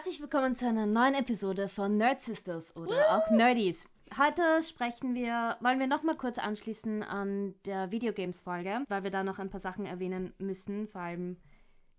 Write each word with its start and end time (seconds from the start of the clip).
Herzlich 0.00 0.22
willkommen 0.22 0.56
zu 0.56 0.66
einer 0.66 0.86
neuen 0.86 1.12
Episode 1.12 1.68
von 1.68 1.98
Nerd 1.98 2.22
Sisters 2.22 2.74
oder 2.74 3.18
auch 3.18 3.28
Nerdies. 3.28 3.86
Heute 4.16 4.62
sprechen 4.62 5.14
wir, 5.14 5.58
wollen 5.60 5.78
wir 5.78 5.86
nochmal 5.86 6.16
kurz 6.16 6.38
anschließen 6.38 7.02
an 7.02 7.54
der 7.66 7.90
Videogames-Folge, 7.90 8.86
weil 8.88 9.02
wir 9.02 9.10
da 9.10 9.22
noch 9.22 9.38
ein 9.38 9.50
paar 9.50 9.60
Sachen 9.60 9.84
erwähnen 9.84 10.32
müssen. 10.38 10.88
Vor 10.88 11.02
allem 11.02 11.36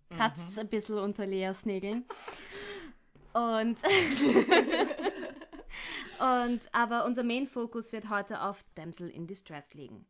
kratzt 0.09 0.41
es 0.49 0.57
ein 0.57 0.67
bisschen 0.67 0.97
unter 0.97 1.27
Leas 1.27 1.63
Nägeln. 1.67 2.05
Und, 3.33 3.77
und 6.19 6.61
aber 6.71 7.05
unser 7.05 7.21
Main-Fokus 7.21 7.91
wird 7.91 8.09
heute 8.09 8.41
auf 8.41 8.63
Damsel 8.73 9.11
in 9.11 9.27
Distress 9.27 9.75
liegen. 9.75 10.07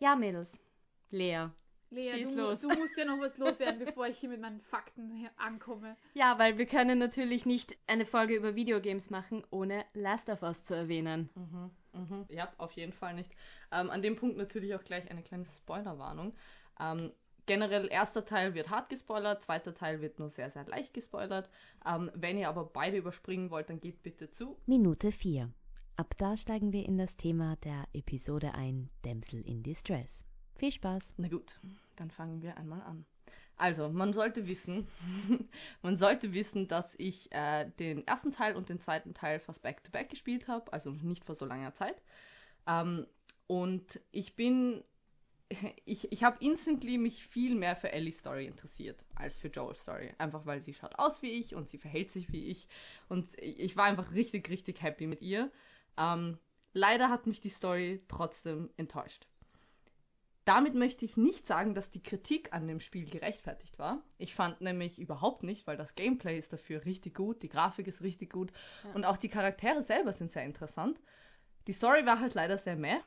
Ja, 0.00 0.16
Mädels. 0.16 0.60
Lea. 1.08 1.46
Lea, 1.92 2.12
Schieß 2.14 2.30
du, 2.30 2.40
los. 2.40 2.60
du 2.60 2.68
musst 2.68 2.96
ja 2.96 3.04
noch 3.04 3.20
was 3.20 3.36
loswerden, 3.38 3.84
bevor 3.84 4.06
ich 4.06 4.18
hier 4.18 4.30
mit 4.30 4.40
meinen 4.40 4.60
Fakten 4.60 5.28
ankomme. 5.36 5.96
Ja, 6.14 6.38
weil 6.38 6.56
wir 6.58 6.66
können 6.66 6.98
natürlich 6.98 7.44
nicht 7.44 7.76
eine 7.86 8.06
Folge 8.06 8.34
über 8.34 8.54
Videogames 8.54 9.10
machen, 9.10 9.44
ohne 9.50 9.84
Last 9.92 10.30
of 10.30 10.42
Us 10.42 10.64
zu 10.64 10.74
erwähnen. 10.74 11.28
Mhm, 11.34 11.70
mhm. 11.92 12.26
Ja, 12.30 12.50
auf 12.56 12.72
jeden 12.72 12.92
Fall 12.92 13.14
nicht. 13.14 13.30
Ähm, 13.70 13.90
an 13.90 14.02
dem 14.02 14.16
Punkt 14.16 14.36
natürlich 14.38 14.74
auch 14.74 14.82
gleich 14.82 15.10
eine 15.10 15.22
kleine 15.22 15.44
Spoilerwarnung. 15.44 16.34
Ähm, 16.80 17.12
generell, 17.46 17.88
erster 17.90 18.24
Teil 18.24 18.54
wird 18.54 18.70
hart 18.70 18.88
gespoilert, 18.88 19.42
zweiter 19.42 19.74
Teil 19.74 20.00
wird 20.00 20.18
nur 20.18 20.30
sehr, 20.30 20.50
sehr 20.50 20.64
leicht 20.66 20.94
gespoilert. 20.94 21.50
Ähm, 21.86 22.10
wenn 22.14 22.38
ihr 22.38 22.48
aber 22.48 22.64
beide 22.64 22.96
überspringen 22.96 23.50
wollt, 23.50 23.68
dann 23.68 23.80
geht 23.80 24.02
bitte 24.02 24.30
zu. 24.30 24.56
Minute 24.66 25.12
4. 25.12 25.50
Ab 25.96 26.14
da 26.16 26.38
steigen 26.38 26.72
wir 26.72 26.86
in 26.86 26.96
das 26.96 27.16
Thema 27.18 27.56
der 27.56 27.84
Episode 27.92 28.54
ein, 28.54 28.88
Damsel 29.02 29.42
in 29.42 29.62
Distress. 29.62 30.24
Viel 30.56 30.72
Spaß! 30.72 31.14
Na 31.16 31.28
gut, 31.28 31.60
dann 31.96 32.10
fangen 32.10 32.42
wir 32.42 32.56
einmal 32.56 32.82
an. 32.82 33.04
Also, 33.56 33.90
man 33.90 34.12
sollte 34.12 34.48
wissen, 34.48 34.88
man 35.82 35.96
sollte 35.96 36.32
wissen, 36.32 36.68
dass 36.68 36.94
ich 36.98 37.30
äh, 37.32 37.70
den 37.78 38.06
ersten 38.06 38.32
Teil 38.32 38.56
und 38.56 38.68
den 38.68 38.80
zweiten 38.80 39.14
Teil 39.14 39.38
fast 39.38 39.62
back-to-back 39.62 40.10
gespielt 40.10 40.48
habe, 40.48 40.72
also 40.72 40.90
nicht 40.90 41.24
vor 41.24 41.34
so 41.34 41.44
langer 41.44 41.72
Zeit. 41.74 42.02
Ähm, 42.66 43.06
und 43.46 44.00
ich 44.10 44.34
bin, 44.34 44.82
ich, 45.84 46.10
ich 46.10 46.24
habe 46.24 46.44
instantly 46.44 46.98
mich 46.98 47.24
viel 47.26 47.54
mehr 47.54 47.76
für 47.76 47.92
Ellies 47.92 48.18
Story 48.18 48.46
interessiert 48.46 49.04
als 49.14 49.36
für 49.36 49.48
Joel's 49.48 49.82
Story. 49.82 50.10
Einfach 50.18 50.46
weil 50.46 50.62
sie 50.62 50.74
schaut 50.74 50.98
aus 50.98 51.22
wie 51.22 51.30
ich 51.30 51.54
und 51.54 51.68
sie 51.68 51.78
verhält 51.78 52.10
sich 52.10 52.32
wie 52.32 52.46
ich. 52.46 52.66
Und 53.08 53.38
ich, 53.38 53.60
ich 53.60 53.76
war 53.76 53.84
einfach 53.84 54.12
richtig, 54.12 54.48
richtig 54.48 54.82
happy 54.82 55.06
mit 55.06 55.22
ihr. 55.22 55.52
Ähm, 55.98 56.38
leider 56.72 57.10
hat 57.10 57.26
mich 57.26 57.40
die 57.40 57.50
Story 57.50 58.02
trotzdem 58.08 58.70
enttäuscht. 58.76 59.26
Damit 60.44 60.74
möchte 60.74 61.04
ich 61.04 61.16
nicht 61.16 61.46
sagen, 61.46 61.74
dass 61.74 61.90
die 61.90 62.02
Kritik 62.02 62.52
an 62.52 62.66
dem 62.66 62.80
Spiel 62.80 63.08
gerechtfertigt 63.08 63.78
war. 63.78 64.02
Ich 64.18 64.34
fand 64.34 64.60
nämlich 64.60 64.98
überhaupt 64.98 65.44
nicht, 65.44 65.68
weil 65.68 65.76
das 65.76 65.94
Gameplay 65.94 66.36
ist 66.36 66.52
dafür 66.52 66.84
richtig 66.84 67.14
gut, 67.14 67.42
die 67.42 67.48
Grafik 67.48 67.86
ist 67.86 68.02
richtig 68.02 68.32
gut 68.32 68.50
Ja. 68.82 68.90
und 68.94 69.04
auch 69.04 69.16
die 69.16 69.28
Charaktere 69.28 69.82
selber 69.84 70.12
sind 70.12 70.32
sehr 70.32 70.44
interessant. 70.44 70.98
Die 71.68 71.72
Story 71.72 72.04
war 72.06 72.18
halt 72.18 72.34
leider 72.34 72.58
sehr 72.58 72.74
meh. 72.74 72.98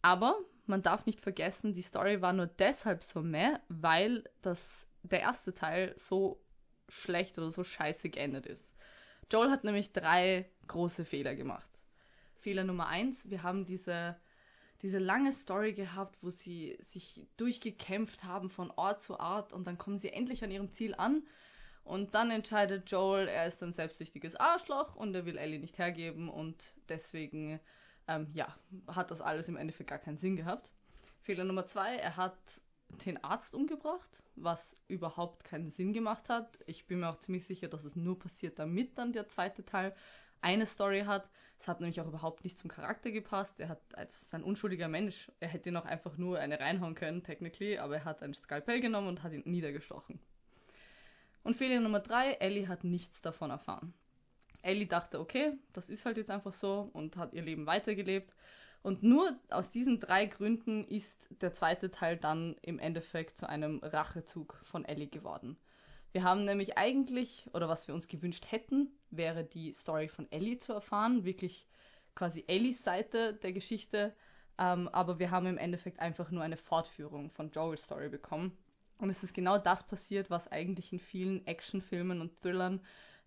Aber 0.00 0.38
man 0.66 0.82
darf 0.82 1.06
nicht 1.06 1.20
vergessen, 1.20 1.72
die 1.72 1.82
Story 1.82 2.22
war 2.22 2.32
nur 2.32 2.46
deshalb 2.46 3.02
so 3.02 3.20
meh, 3.20 3.56
weil 3.68 4.22
das, 4.42 4.86
der 5.02 5.20
erste 5.20 5.52
Teil 5.54 5.92
so 5.96 6.40
schlecht 6.88 7.36
oder 7.38 7.50
so 7.50 7.64
scheiße 7.64 8.10
geendet 8.10 8.46
ist. 8.46 8.76
Joel 9.32 9.50
hat 9.50 9.64
nämlich 9.64 9.92
drei 9.92 10.48
große 10.68 11.04
Fehler 11.04 11.34
gemacht. 11.34 11.68
Fehler 12.36 12.62
Nummer 12.62 12.86
eins, 12.86 13.28
wir 13.28 13.42
haben 13.42 13.66
diese 13.66 14.16
diese 14.82 14.98
lange 14.98 15.32
Story 15.32 15.72
gehabt, 15.72 16.18
wo 16.22 16.30
sie 16.30 16.76
sich 16.80 17.26
durchgekämpft 17.36 18.24
haben 18.24 18.48
von 18.48 18.70
Ort 18.70 19.02
zu 19.02 19.18
Ort 19.18 19.52
und 19.52 19.66
dann 19.66 19.78
kommen 19.78 19.98
sie 19.98 20.10
endlich 20.10 20.44
an 20.44 20.50
ihrem 20.50 20.70
Ziel 20.70 20.94
an 20.94 21.22
und 21.88 22.14
dann 22.14 22.30
entscheidet 22.30 22.90
Joel, 22.90 23.28
er 23.28 23.46
ist 23.46 23.62
ein 23.62 23.72
selbstsüchtiges 23.72 24.36
Arschloch 24.36 24.94
und 24.94 25.14
er 25.14 25.24
will 25.24 25.38
Ellie 25.38 25.58
nicht 25.58 25.78
hergeben 25.78 26.28
und 26.28 26.74
deswegen, 26.88 27.60
ähm, 28.06 28.28
ja, 28.34 28.54
hat 28.86 29.10
das 29.10 29.20
alles 29.20 29.48
im 29.48 29.56
Endeffekt 29.56 29.90
gar 29.90 29.98
keinen 29.98 30.18
Sinn 30.18 30.36
gehabt. 30.36 30.70
Fehler 31.22 31.44
Nummer 31.44 31.66
zwei, 31.66 31.96
er 31.96 32.16
hat 32.16 32.38
den 33.06 33.22
Arzt 33.24 33.54
umgebracht, 33.54 34.22
was 34.36 34.76
überhaupt 34.86 35.44
keinen 35.44 35.68
Sinn 35.68 35.92
gemacht 35.92 36.28
hat. 36.28 36.58
Ich 36.66 36.86
bin 36.86 37.00
mir 37.00 37.08
auch 37.08 37.18
ziemlich 37.18 37.46
sicher, 37.46 37.68
dass 37.68 37.84
es 37.84 37.96
nur 37.96 38.18
passiert, 38.18 38.58
damit 38.58 38.96
dann 38.98 39.12
der 39.12 39.28
zweite 39.28 39.64
Teil 39.64 39.94
eine 40.40 40.66
Story 40.66 41.02
hat. 41.02 41.28
Es 41.58 41.66
hat 41.66 41.80
nämlich 41.80 42.00
auch 42.00 42.06
überhaupt 42.06 42.44
nicht 42.44 42.58
zum 42.58 42.70
Charakter 42.70 43.10
gepasst. 43.10 43.58
Er 43.60 43.68
hat 43.68 43.82
als 43.94 44.32
ein 44.32 44.44
unschuldiger 44.44 44.88
Mensch, 44.88 45.30
er 45.40 45.48
hätte 45.48 45.72
noch 45.72 45.84
einfach 45.84 46.16
nur 46.16 46.38
eine 46.38 46.60
reinhauen 46.60 46.94
können, 46.94 47.22
technically, 47.22 47.78
aber 47.78 47.96
er 47.96 48.04
hat 48.04 48.22
ein 48.22 48.34
Skalpell 48.34 48.80
genommen 48.80 49.08
und 49.08 49.22
hat 49.22 49.32
ihn 49.32 49.42
niedergestochen. 49.44 50.20
Und 51.42 51.54
Fehler 51.54 51.80
Nummer 51.80 52.00
drei, 52.00 52.32
Ellie 52.34 52.68
hat 52.68 52.84
nichts 52.84 53.22
davon 53.22 53.50
erfahren. 53.50 53.94
Ellie 54.62 54.86
dachte, 54.86 55.20
okay, 55.20 55.52
das 55.72 55.88
ist 55.88 56.04
halt 56.04 56.16
jetzt 56.16 56.30
einfach 56.30 56.52
so 56.52 56.90
und 56.92 57.16
hat 57.16 57.32
ihr 57.32 57.42
Leben 57.42 57.66
weitergelebt. 57.66 58.34
Und 58.82 59.02
nur 59.02 59.36
aus 59.50 59.70
diesen 59.70 59.98
drei 59.98 60.26
Gründen 60.26 60.84
ist 60.84 61.28
der 61.40 61.52
zweite 61.52 61.90
Teil 61.90 62.16
dann 62.16 62.56
im 62.62 62.78
Endeffekt 62.78 63.36
zu 63.36 63.48
einem 63.48 63.80
Rachezug 63.82 64.60
von 64.62 64.84
Ellie 64.84 65.08
geworden. 65.08 65.58
Wir 66.12 66.22
haben 66.22 66.44
nämlich 66.44 66.78
eigentlich, 66.78 67.46
oder 67.52 67.68
was 67.68 67.86
wir 67.86 67.94
uns 67.94 68.08
gewünscht 68.08 68.46
hätten, 68.50 68.90
wäre 69.10 69.44
die 69.44 69.72
Story 69.72 70.08
von 70.08 70.30
Ellie 70.32 70.58
zu 70.58 70.72
erfahren, 70.72 71.24
wirklich 71.24 71.66
quasi 72.14 72.44
Ellies 72.46 72.82
Seite 72.82 73.34
der 73.34 73.52
Geschichte, 73.52 74.14
ähm, 74.58 74.88
aber 74.88 75.18
wir 75.18 75.30
haben 75.30 75.46
im 75.46 75.58
Endeffekt 75.58 76.00
einfach 76.00 76.30
nur 76.30 76.42
eine 76.42 76.56
Fortführung 76.56 77.30
von 77.30 77.50
Joel's 77.50 77.84
Story 77.84 78.08
bekommen. 78.08 78.56
Und 78.98 79.10
es 79.10 79.22
ist 79.22 79.34
genau 79.34 79.58
das 79.58 79.86
passiert, 79.86 80.30
was 80.30 80.50
eigentlich 80.50 80.92
in 80.92 80.98
vielen 80.98 81.46
Actionfilmen 81.46 82.20
und 82.20 82.40
Thrillern 82.42 82.80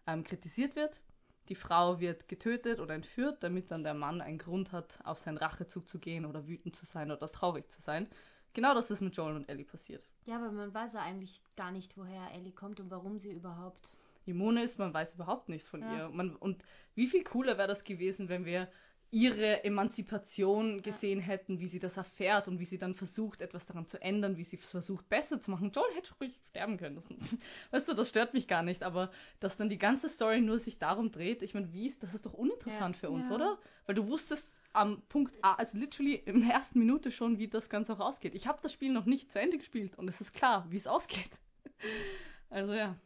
ähm, 0.07 0.23
kritisiert 0.23 0.75
wird. 0.75 0.99
Die 1.47 1.55
Frau 1.55 1.99
wird 1.99 2.27
getötet 2.27 2.79
oder 2.79 2.93
entführt, 2.93 3.43
damit 3.43 3.71
dann 3.71 3.83
der 3.83 3.93
Mann 3.93 4.21
einen 4.21 4.37
Grund 4.37 4.71
hat, 4.73 4.99
auf 5.05 5.17
seinen 5.17 5.37
Rachezug 5.37 5.87
zu 5.87 5.99
gehen 5.99 6.25
oder 6.25 6.47
wütend 6.47 6.75
zu 6.75 6.85
sein 6.85 7.11
oder 7.11 7.31
traurig 7.31 7.69
zu 7.71 7.81
sein. 7.81 8.07
Genau 8.53 8.73
das 8.73 8.91
ist 8.91 9.01
mit 9.01 9.15
Joel 9.15 9.35
und 9.37 9.49
Ellie 9.49 9.65
passiert. 9.65 10.10
Ja, 10.25 10.35
aber 10.35 10.51
man 10.51 10.73
weiß 10.73 10.93
ja 10.93 11.01
eigentlich 11.01 11.41
gar 11.55 11.71
nicht, 11.71 11.97
woher 11.97 12.31
Ellie 12.33 12.51
kommt 12.53 12.79
und 12.79 12.91
warum 12.91 13.17
sie 13.17 13.31
überhaupt. 13.31 13.97
Immune 14.25 14.63
ist, 14.63 14.77
man 14.77 14.93
weiß 14.93 15.15
überhaupt 15.15 15.49
nichts 15.49 15.67
von 15.67 15.81
Ja. 15.81 16.07
ihr. 16.07 16.09
Man, 16.09 16.35
und 16.35 16.63
wie 16.93 17.07
viel 17.07 17.23
cooler 17.23 17.57
wäre 17.57 17.67
das 17.67 17.83
gewesen, 17.83 18.29
wenn 18.29 18.45
wir 18.45 18.71
ihre 19.13 19.65
Emanzipation 19.65 20.81
gesehen 20.81 21.19
hätten, 21.19 21.59
wie 21.59 21.67
sie 21.67 21.79
das 21.79 21.97
erfährt 21.97 22.47
und 22.47 22.59
wie 22.59 22.65
sie 22.65 22.77
dann 22.77 22.93
versucht, 22.95 23.41
etwas 23.41 23.65
daran 23.65 23.85
zu 23.85 24.01
ändern, 24.01 24.37
wie 24.37 24.45
sie 24.45 24.55
es 24.55 24.71
versucht, 24.71 25.09
besser 25.09 25.41
zu 25.41 25.51
machen. 25.51 25.71
Joel 25.71 25.93
hätte 25.95 26.13
ruhig 26.21 26.39
sterben 26.49 26.77
können. 26.77 26.95
Das, 26.95 27.05
weißt 27.71 27.89
du, 27.89 27.93
das 27.93 28.07
stört 28.07 28.33
mich 28.33 28.47
gar 28.47 28.63
nicht, 28.63 28.83
aber 28.83 29.11
dass 29.41 29.57
dann 29.57 29.67
die 29.67 29.77
ganze 29.77 30.07
Story 30.07 30.39
nur 30.39 30.59
sich 30.59 30.79
darum 30.79 31.11
dreht, 31.11 31.41
ich 31.41 31.53
meine, 31.53 31.73
wie 31.73 31.87
ist, 31.87 32.03
das 32.03 32.13
ist 32.13 32.25
doch 32.25 32.33
uninteressant 32.33 32.95
Ja. 32.95 32.99
für 33.01 33.09
uns, 33.09 33.27
Ja. 33.27 33.35
oder? 33.35 33.59
Weil 33.85 33.95
du 33.95 34.07
wusstest 34.07 34.61
am 34.71 35.01
Punkt 35.09 35.35
A, 35.41 35.55
also 35.55 35.77
literally 35.77 36.15
in 36.15 36.41
der 36.41 36.53
ersten 36.53 36.79
Minute 36.79 37.11
schon, 37.11 37.37
wie 37.37 37.49
das 37.49 37.69
Ganze 37.69 37.91
auch 37.93 37.99
ausgeht. 37.99 38.33
Ich 38.33 38.47
habe 38.47 38.59
das 38.61 38.71
Spiel 38.71 38.93
noch 38.93 39.05
nicht 39.05 39.29
zu 39.29 39.41
Ende 39.41 39.57
gespielt 39.57 39.97
und 39.97 40.07
es 40.07 40.21
ist 40.21 40.31
klar, 40.33 40.65
wie 40.69 40.77
es 40.77 40.87
ausgeht. 40.87 41.31
Also 42.49 42.73
ja. 42.73 42.97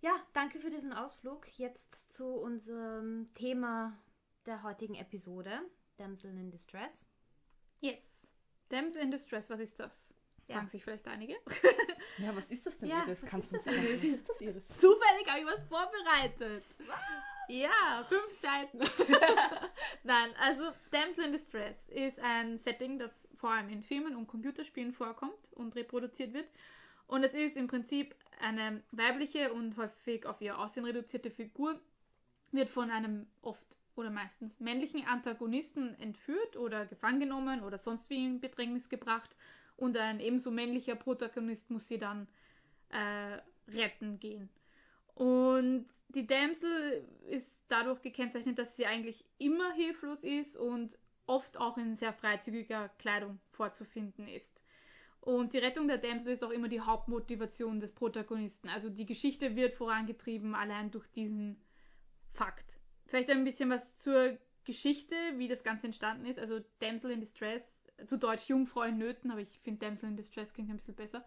Ja, 0.00 0.12
danke 0.32 0.58
für 0.60 0.70
diesen 0.70 0.92
Ausflug. 0.94 1.46
Jetzt 1.58 2.12
zu 2.12 2.24
unserem 2.26 3.28
Thema 3.34 3.92
der 4.46 4.62
heutigen 4.62 4.94
Episode: 4.94 5.60
Damsel 5.96 6.30
in 6.38 6.50
Distress. 6.50 7.04
Yes. 7.80 7.98
Damsel 8.68 9.02
in 9.02 9.10
Distress, 9.10 9.50
was 9.50 9.60
ist 9.60 9.78
das? 9.78 10.14
Ja. 10.48 10.56
Fragen 10.56 10.68
sich 10.68 10.82
vielleicht 10.84 11.06
einige. 11.08 11.36
Ja, 12.18 12.36
was 12.36 12.50
ist 12.50 12.66
das 12.66 12.76
denn, 12.76 12.90
Ja, 12.90 13.04
Iris? 13.06 13.22
was 13.22 13.30
Kannst 13.30 13.52
du 13.52 13.56
uns 13.56 13.64
das, 13.64 13.74
sagen? 13.74 13.86
Was 13.94 14.04
ist 14.04 14.28
das, 14.28 14.40
Iris? 14.42 14.68
Zufällig 14.78 15.26
habe 15.26 15.40
ich 15.40 15.46
was 15.46 15.62
vorbereitet. 15.62 16.62
Ja, 17.48 18.04
fünf 18.06 18.30
Seiten. 18.32 18.80
Nein, 20.02 20.30
also 20.38 20.72
Damsel 20.90 21.24
in 21.24 21.32
Distress 21.32 21.88
ist 21.88 22.18
ein 22.20 22.58
Setting, 22.58 22.98
das 22.98 23.10
vor 23.36 23.50
allem 23.50 23.70
in 23.70 23.82
Filmen 23.82 24.14
und 24.14 24.26
Computerspielen 24.26 24.92
vorkommt 24.92 25.52
und 25.54 25.74
reproduziert 25.74 26.34
wird. 26.34 26.48
Und 27.06 27.24
es 27.24 27.32
ist 27.34 27.56
im 27.56 27.66
Prinzip 27.66 28.14
eine 28.40 28.82
weibliche 28.90 29.52
und 29.54 29.76
häufig 29.78 30.26
auf 30.26 30.40
ihr 30.42 30.58
Aussehen 30.58 30.84
reduzierte 30.84 31.30
Figur, 31.30 31.80
wird 32.50 32.68
von 32.68 32.90
einem 32.90 33.26
oft 33.40 33.78
oder 33.96 34.10
meistens 34.10 34.60
männlichen 34.60 35.06
Antagonisten 35.06 35.94
entführt 36.00 36.56
oder 36.56 36.86
gefangen 36.86 37.20
genommen 37.20 37.62
oder 37.62 37.78
sonst 37.78 38.10
wie 38.10 38.24
in 38.24 38.40
Bedrängnis 38.40 38.88
gebracht 38.88 39.36
und 39.76 39.96
ein 39.96 40.20
ebenso 40.20 40.50
männlicher 40.50 40.94
Protagonist 40.94 41.70
muss 41.70 41.88
sie 41.88 41.98
dann 41.98 42.28
äh, 42.90 43.38
retten 43.70 44.18
gehen. 44.18 44.48
Und 45.14 45.86
die 46.08 46.26
Damsel 46.26 47.06
ist 47.28 47.58
dadurch 47.68 48.02
gekennzeichnet, 48.02 48.58
dass 48.58 48.76
sie 48.76 48.86
eigentlich 48.86 49.24
immer 49.38 49.72
hilflos 49.72 50.22
ist 50.22 50.56
und 50.56 50.98
oft 51.26 51.56
auch 51.58 51.78
in 51.78 51.96
sehr 51.96 52.12
freizügiger 52.12 52.90
Kleidung 52.98 53.40
vorzufinden 53.50 54.28
ist. 54.28 54.60
Und 55.20 55.52
die 55.52 55.58
Rettung 55.58 55.86
der 55.86 55.98
Damsel 55.98 56.32
ist 56.32 56.42
auch 56.42 56.50
immer 56.50 56.68
die 56.68 56.80
Hauptmotivation 56.80 57.78
des 57.78 57.92
Protagonisten. 57.92 58.68
Also 58.68 58.88
die 58.88 59.06
Geschichte 59.06 59.54
wird 59.54 59.74
vorangetrieben 59.74 60.54
allein 60.54 60.90
durch 60.90 61.08
diesen 61.12 61.62
Fakt. 62.32 62.81
Vielleicht 63.12 63.28
ein 63.28 63.44
bisschen 63.44 63.68
was 63.68 63.98
zur 63.98 64.38
Geschichte, 64.64 65.14
wie 65.36 65.46
das 65.46 65.62
Ganze 65.64 65.84
entstanden 65.86 66.24
ist. 66.24 66.38
Also 66.38 66.60
Damsel 66.78 67.10
in 67.10 67.20
Distress, 67.20 67.62
zu 68.06 68.16
Deutsch 68.16 68.48
Jungfrau 68.48 68.84
in 68.84 68.96
Nöten, 68.96 69.30
aber 69.30 69.40
ich 69.42 69.60
finde 69.60 69.84
Damsel 69.84 70.08
in 70.08 70.16
Distress 70.16 70.54
klingt 70.54 70.70
ein 70.70 70.78
bisschen 70.78 70.94
besser. 70.94 71.22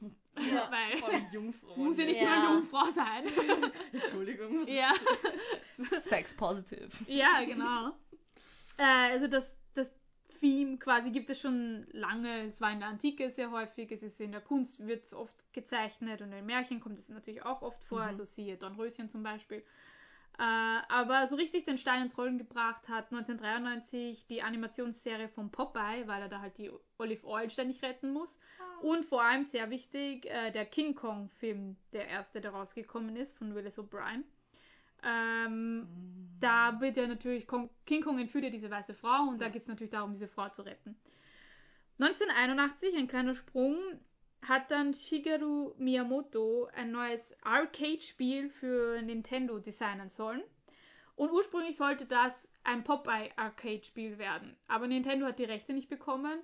Ja, 0.00 0.70
weil 1.00 1.22
Jungfrauen. 1.32 1.82
muss 1.82 1.96
ja 1.96 2.04
nicht 2.04 2.20
Ja. 2.20 2.34
immer 2.44 2.52
Jungfrau 2.56 2.84
sein. 2.90 3.24
Entschuldigung. 3.94 4.64
ja. 4.68 4.92
Sex 6.02 6.34
positive. 6.34 6.90
Ja, 7.06 7.42
genau. 7.44 7.92
Äh, 8.76 8.82
also 9.12 9.26
das, 9.26 9.50
das 9.72 9.90
Theme 10.40 10.76
quasi 10.76 11.10
gibt 11.10 11.30
es 11.30 11.40
schon 11.40 11.86
lange. 11.92 12.48
Es 12.48 12.60
war 12.60 12.70
in 12.70 12.80
der 12.80 12.90
Antike 12.90 13.30
sehr 13.30 13.50
häufig, 13.50 13.90
es 13.92 14.02
ist 14.02 14.20
in 14.20 14.32
der 14.32 14.42
Kunst, 14.42 14.78
wird 14.86 15.04
es 15.06 15.14
oft 15.14 15.34
gezeichnet 15.54 16.20
und 16.20 16.32
in 16.34 16.44
Märchen 16.44 16.80
kommt 16.80 16.98
es 16.98 17.08
natürlich 17.08 17.46
auch 17.46 17.62
oft 17.62 17.82
vor, 17.84 18.00
Mhm. 18.00 18.06
also 18.08 18.24
siehe 18.26 18.58
Dornröschen 18.58 19.08
zum 19.08 19.22
Beispiel. 19.22 19.64
Äh, 20.40 20.80
aber 20.88 21.26
so 21.26 21.36
richtig 21.36 21.66
den 21.66 21.76
Stein 21.76 22.04
ins 22.04 22.16
Rollen 22.16 22.38
gebracht 22.38 22.88
hat 22.88 23.12
1993 23.12 24.26
die 24.26 24.40
Animationsserie 24.40 25.28
von 25.28 25.50
Popeye, 25.50 26.06
weil 26.06 26.22
er 26.22 26.28
da 26.30 26.40
halt 26.40 26.56
die 26.56 26.70
Olive 26.96 27.26
Oil 27.26 27.50
ständig 27.50 27.82
retten 27.82 28.10
muss. 28.14 28.38
Und 28.80 29.04
vor 29.04 29.22
allem 29.22 29.44
sehr 29.44 29.68
wichtig, 29.68 30.24
äh, 30.30 30.50
der 30.50 30.64
King 30.64 30.94
Kong-Film, 30.94 31.76
der 31.92 32.08
erste, 32.08 32.40
der 32.40 32.52
rausgekommen 32.52 33.16
ist, 33.16 33.36
von 33.36 33.54
Willis 33.54 33.78
O'Brien. 33.78 34.22
Ähm, 35.02 35.86
da 36.40 36.80
wird 36.80 36.96
ja 36.96 37.06
natürlich, 37.06 37.46
Kong, 37.46 37.68
King 37.84 38.02
Kong 38.02 38.18
entführt 38.18 38.44
ja 38.44 38.50
diese 38.50 38.70
weiße 38.70 38.94
Frau 38.94 39.28
und 39.28 39.42
da 39.42 39.50
geht 39.50 39.64
es 39.64 39.68
natürlich 39.68 39.90
darum, 39.90 40.14
diese 40.14 40.28
Frau 40.28 40.48
zu 40.48 40.62
retten. 40.62 40.96
1981, 41.98 42.96
ein 42.96 43.08
kleiner 43.08 43.34
Sprung, 43.34 43.76
hat 44.46 44.70
dann 44.70 44.94
Shigeru 44.94 45.74
Miyamoto 45.78 46.68
ein 46.74 46.90
neues 46.90 47.34
Arcade-Spiel 47.42 48.48
für 48.50 49.02
Nintendo 49.02 49.58
designen 49.58 50.08
sollen. 50.08 50.42
Und 51.16 51.30
ursprünglich 51.30 51.76
sollte 51.76 52.06
das 52.06 52.48
ein 52.64 52.82
Popeye-Arcade-Spiel 52.82 54.18
werden. 54.18 54.56
Aber 54.68 54.86
Nintendo 54.86 55.26
hat 55.26 55.38
die 55.38 55.44
Rechte 55.44 55.74
nicht 55.74 55.90
bekommen. 55.90 56.40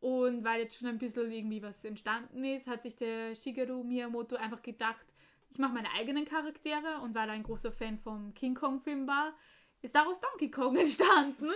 Und 0.00 0.44
weil 0.44 0.62
jetzt 0.62 0.76
schon 0.76 0.88
ein 0.88 0.98
bisschen 0.98 1.30
irgendwie 1.30 1.62
was 1.62 1.84
entstanden 1.84 2.44
ist, 2.44 2.66
hat 2.66 2.82
sich 2.82 2.96
der 2.96 3.34
Shigeru 3.34 3.82
Miyamoto 3.82 4.36
einfach 4.36 4.62
gedacht, 4.62 5.04
ich 5.50 5.58
mache 5.58 5.74
meine 5.74 5.92
eigenen 5.92 6.24
Charaktere. 6.24 7.00
Und 7.02 7.14
weil 7.14 7.28
er 7.28 7.34
ein 7.34 7.42
großer 7.42 7.72
Fan 7.72 7.98
vom 7.98 8.32
King 8.34 8.54
Kong-Film 8.54 9.06
war, 9.06 9.34
ist 9.82 9.94
daraus 9.94 10.20
Donkey 10.20 10.50
Kong 10.50 10.76
entstanden. 10.78 11.50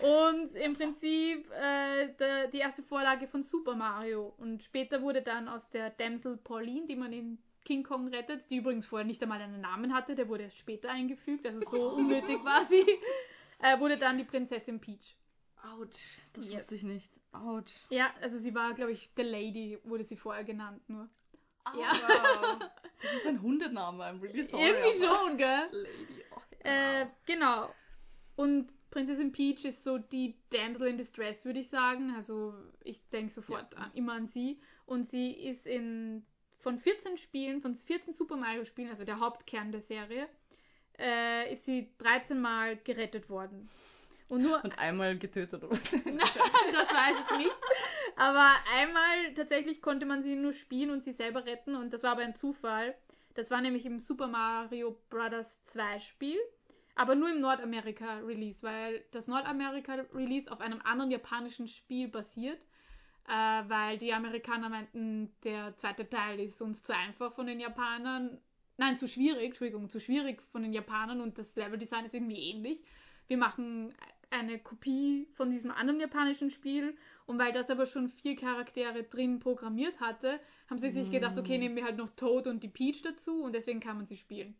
Und 0.00 0.54
im 0.56 0.74
Prinzip 0.74 1.50
äh, 1.52 2.08
der, 2.18 2.48
die 2.48 2.58
erste 2.58 2.82
Vorlage 2.82 3.26
von 3.28 3.42
Super 3.42 3.74
Mario. 3.74 4.34
Und 4.38 4.62
später 4.62 5.02
wurde 5.02 5.22
dann 5.22 5.48
aus 5.48 5.68
der 5.70 5.90
Damsel 5.90 6.36
Pauline, 6.36 6.86
die 6.86 6.96
man 6.96 7.12
in 7.12 7.38
King 7.64 7.84
Kong 7.84 8.08
rettet, 8.08 8.50
die 8.50 8.56
übrigens 8.56 8.86
vorher 8.86 9.06
nicht 9.06 9.22
einmal 9.22 9.40
einen 9.40 9.60
Namen 9.60 9.94
hatte, 9.94 10.14
der 10.16 10.28
wurde 10.28 10.44
erst 10.44 10.58
später 10.58 10.90
eingefügt, 10.90 11.46
also 11.46 11.60
so 11.60 11.90
unnötig 11.96 12.44
war 12.44 12.64
sie, 12.66 12.84
äh, 13.60 13.78
wurde 13.78 13.96
dann 13.96 14.18
die 14.18 14.24
Prinzessin 14.24 14.80
Peach. 14.80 15.16
Autsch, 15.62 16.18
das 16.32 16.48
Yep. 16.48 16.56
wusste 16.56 16.74
ich 16.74 16.82
nicht. 16.82 17.12
Autsch. 17.30 17.86
Ja, 17.88 18.12
also 18.20 18.36
sie 18.36 18.52
war, 18.52 18.74
glaube 18.74 18.90
ich, 18.90 19.10
The 19.16 19.22
Lady, 19.22 19.78
wurde 19.84 20.02
sie 20.02 20.16
vorher 20.16 20.42
genannt 20.42 20.82
nur. 20.88 21.08
Ja. 21.78 21.92
Wow. 21.92 22.58
Das 23.02 23.14
ist 23.14 23.26
ein 23.26 23.42
Hundename, 23.42 24.04
I'm 24.04 24.22
really 24.22 24.44
sorry. 24.44 24.64
Irgendwie 24.68 25.04
schon, 25.04 25.36
gell? 25.36 25.68
Lady. 25.72 26.24
Oh, 26.30 26.40
Äh, 26.64 27.06
genau. 27.26 27.72
Und 28.36 28.72
Prinzessin 28.90 29.32
Peach 29.32 29.64
ist 29.64 29.84
so 29.84 29.98
die 29.98 30.36
Damsel 30.50 30.88
in 30.88 30.98
Distress, 30.98 31.44
würde 31.44 31.60
ich 31.60 31.68
sagen. 31.68 32.14
Also 32.14 32.54
ich 32.84 33.08
denke 33.10 33.32
sofort 33.32 33.76
an, 33.76 33.90
immer 33.94 34.12
an 34.12 34.28
sie. 34.28 34.60
Und 34.86 35.10
sie 35.10 35.32
ist 35.32 35.66
in 35.66 36.24
von 36.62 36.78
14 36.78 37.18
Spielen, 37.18 37.60
von 37.60 37.74
14 37.74 38.14
Super 38.14 38.36
Mario 38.36 38.64
Spielen, 38.64 38.90
also 38.90 39.04
der 39.04 39.18
Hauptkern 39.18 39.72
der 39.72 39.80
Serie, 39.80 40.28
äh, 40.98 41.52
ist 41.52 41.64
sie 41.64 41.90
13 41.98 42.40
Mal 42.40 42.76
gerettet 42.76 43.28
worden. 43.28 43.68
Und 44.28 44.42
nur 44.42 44.64
Und 44.64 44.78
einmal 44.78 45.18
getötet 45.18 45.62
oder 45.62 45.72
was? 45.72 45.80
das 45.90 46.00
weiß 46.00 47.16
ich 47.24 47.38
nicht. 47.38 47.56
Aber 48.16 48.54
einmal 48.74 49.34
tatsächlich 49.34 49.82
konnte 49.82 50.06
man 50.06 50.22
sie 50.22 50.36
nur 50.36 50.52
spielen 50.52 50.90
und 50.90 51.02
sie 51.02 51.12
selber 51.12 51.44
retten 51.44 51.74
und 51.74 51.92
das 51.92 52.02
war 52.02 52.12
aber 52.12 52.22
ein 52.22 52.34
Zufall. 52.34 52.94
Das 53.34 53.50
war 53.50 53.60
nämlich 53.60 53.86
im 53.86 53.98
Super 53.98 54.28
Mario 54.28 54.98
Bros. 55.08 55.64
2 55.64 56.00
Spiel, 56.00 56.38
aber 56.94 57.14
nur 57.14 57.30
im 57.30 57.40
Nordamerika 57.40 58.18
Release, 58.18 58.62
weil 58.62 59.04
das 59.10 59.26
Nordamerika 59.26 59.94
Release 60.12 60.50
auf 60.50 60.60
einem 60.60 60.80
anderen 60.82 61.10
japanischen 61.10 61.66
Spiel 61.68 62.08
basiert, 62.08 62.60
äh, 63.28 63.32
weil 63.32 63.98
die 63.98 64.12
Amerikaner 64.12 64.68
meinten, 64.68 65.34
der 65.44 65.76
zweite 65.76 66.08
Teil 66.08 66.40
ist 66.40 66.60
uns 66.60 66.82
zu 66.82 66.94
einfach 66.94 67.32
von 67.34 67.46
den 67.46 67.60
Japanern. 67.60 68.38
Nein, 68.76 68.96
zu 68.96 69.06
schwierig, 69.06 69.46
Entschuldigung, 69.46 69.88
zu 69.88 70.00
schwierig 70.00 70.42
von 70.50 70.62
den 70.62 70.72
Japanern 70.72 71.20
und 71.20 71.38
das 71.38 71.54
Leveldesign 71.56 72.04
ist 72.04 72.14
irgendwie 72.14 72.50
ähnlich. 72.50 72.82
Wir 73.28 73.38
machen 73.38 73.94
eine 74.32 74.58
Kopie 74.58 75.28
von 75.34 75.50
diesem 75.50 75.70
anderen 75.70 76.00
japanischen 76.00 76.50
Spiel 76.50 76.96
und 77.26 77.38
weil 77.38 77.52
das 77.52 77.70
aber 77.70 77.86
schon 77.86 78.08
vier 78.08 78.36
Charaktere 78.36 79.04
drin 79.04 79.38
programmiert 79.38 80.00
hatte, 80.00 80.40
haben 80.68 80.78
sie 80.78 80.90
sich 80.90 81.10
gedacht, 81.10 81.38
okay, 81.38 81.58
nehmen 81.58 81.76
wir 81.76 81.84
halt 81.84 81.98
noch 81.98 82.10
Toad 82.10 82.46
und 82.46 82.62
die 82.62 82.68
Peach 82.68 83.02
dazu 83.02 83.42
und 83.42 83.54
deswegen 83.54 83.80
kann 83.80 83.96
man 83.96 84.06
sie 84.06 84.16
spielen. 84.16 84.56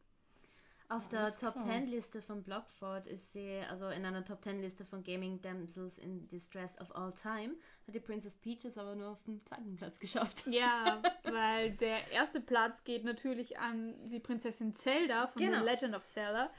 Auf 0.92 1.08
der 1.08 1.20
Alles 1.20 1.36
Top. 1.36 1.54
10 1.58 1.86
Liste 1.86 2.20
von 2.20 2.42
Blockford 2.42 3.06
ist 3.06 3.32
sie, 3.32 3.62
also 3.70 3.88
in 3.88 4.04
einer 4.04 4.22
Top 4.26 4.42
10 4.42 4.60
Liste 4.60 4.84
von 4.84 5.02
Gaming 5.02 5.40
Damsels 5.40 5.96
in 5.96 6.28
Distress 6.28 6.78
of 6.78 6.94
All 6.94 7.14
Time, 7.14 7.54
hat 7.86 7.94
die 7.94 8.00
Princess 8.00 8.34
Peach 8.36 8.66
es 8.66 8.76
aber 8.76 8.94
nur 8.94 9.08
auf 9.08 9.22
den 9.22 9.42
zweiten 9.46 9.74
Platz 9.76 9.98
geschafft. 9.98 10.44
Ja, 10.50 11.00
weil 11.24 11.72
der 11.72 12.10
erste 12.10 12.42
Platz 12.42 12.84
geht 12.84 13.04
natürlich 13.04 13.58
an 13.58 13.94
die 14.10 14.20
Prinzessin 14.20 14.74
Zelda 14.74 15.28
von 15.28 15.40
Genau. 15.40 15.60
The 15.60 15.64
Legend 15.64 15.96
of 15.96 16.04
Zelda. 16.04 16.50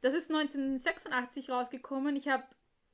Das 0.00 0.14
ist 0.14 0.30
1986 0.30 1.50
rausgekommen. 1.50 2.16
Ich 2.16 2.28
habe 2.28 2.44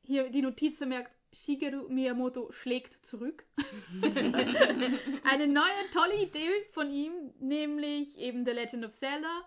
hier 0.03 0.31
die 0.31 0.43
Notiz 0.43 0.79
vermerkt, 0.79 1.13
Shigeru 1.33 1.89
Miyamoto 1.89 2.53
schlägt 2.53 3.05
zurück. 3.05 3.45
Eine 5.25 5.49
neue, 5.49 5.91
tolle 5.93 6.23
Idee 6.23 6.49
von 6.71 6.91
ihm, 6.91 7.13
nämlich 7.41 8.19
eben 8.19 8.45
The 8.45 8.53
Legend 8.53 8.87
of 8.87 8.93
Zelda, 8.93 9.43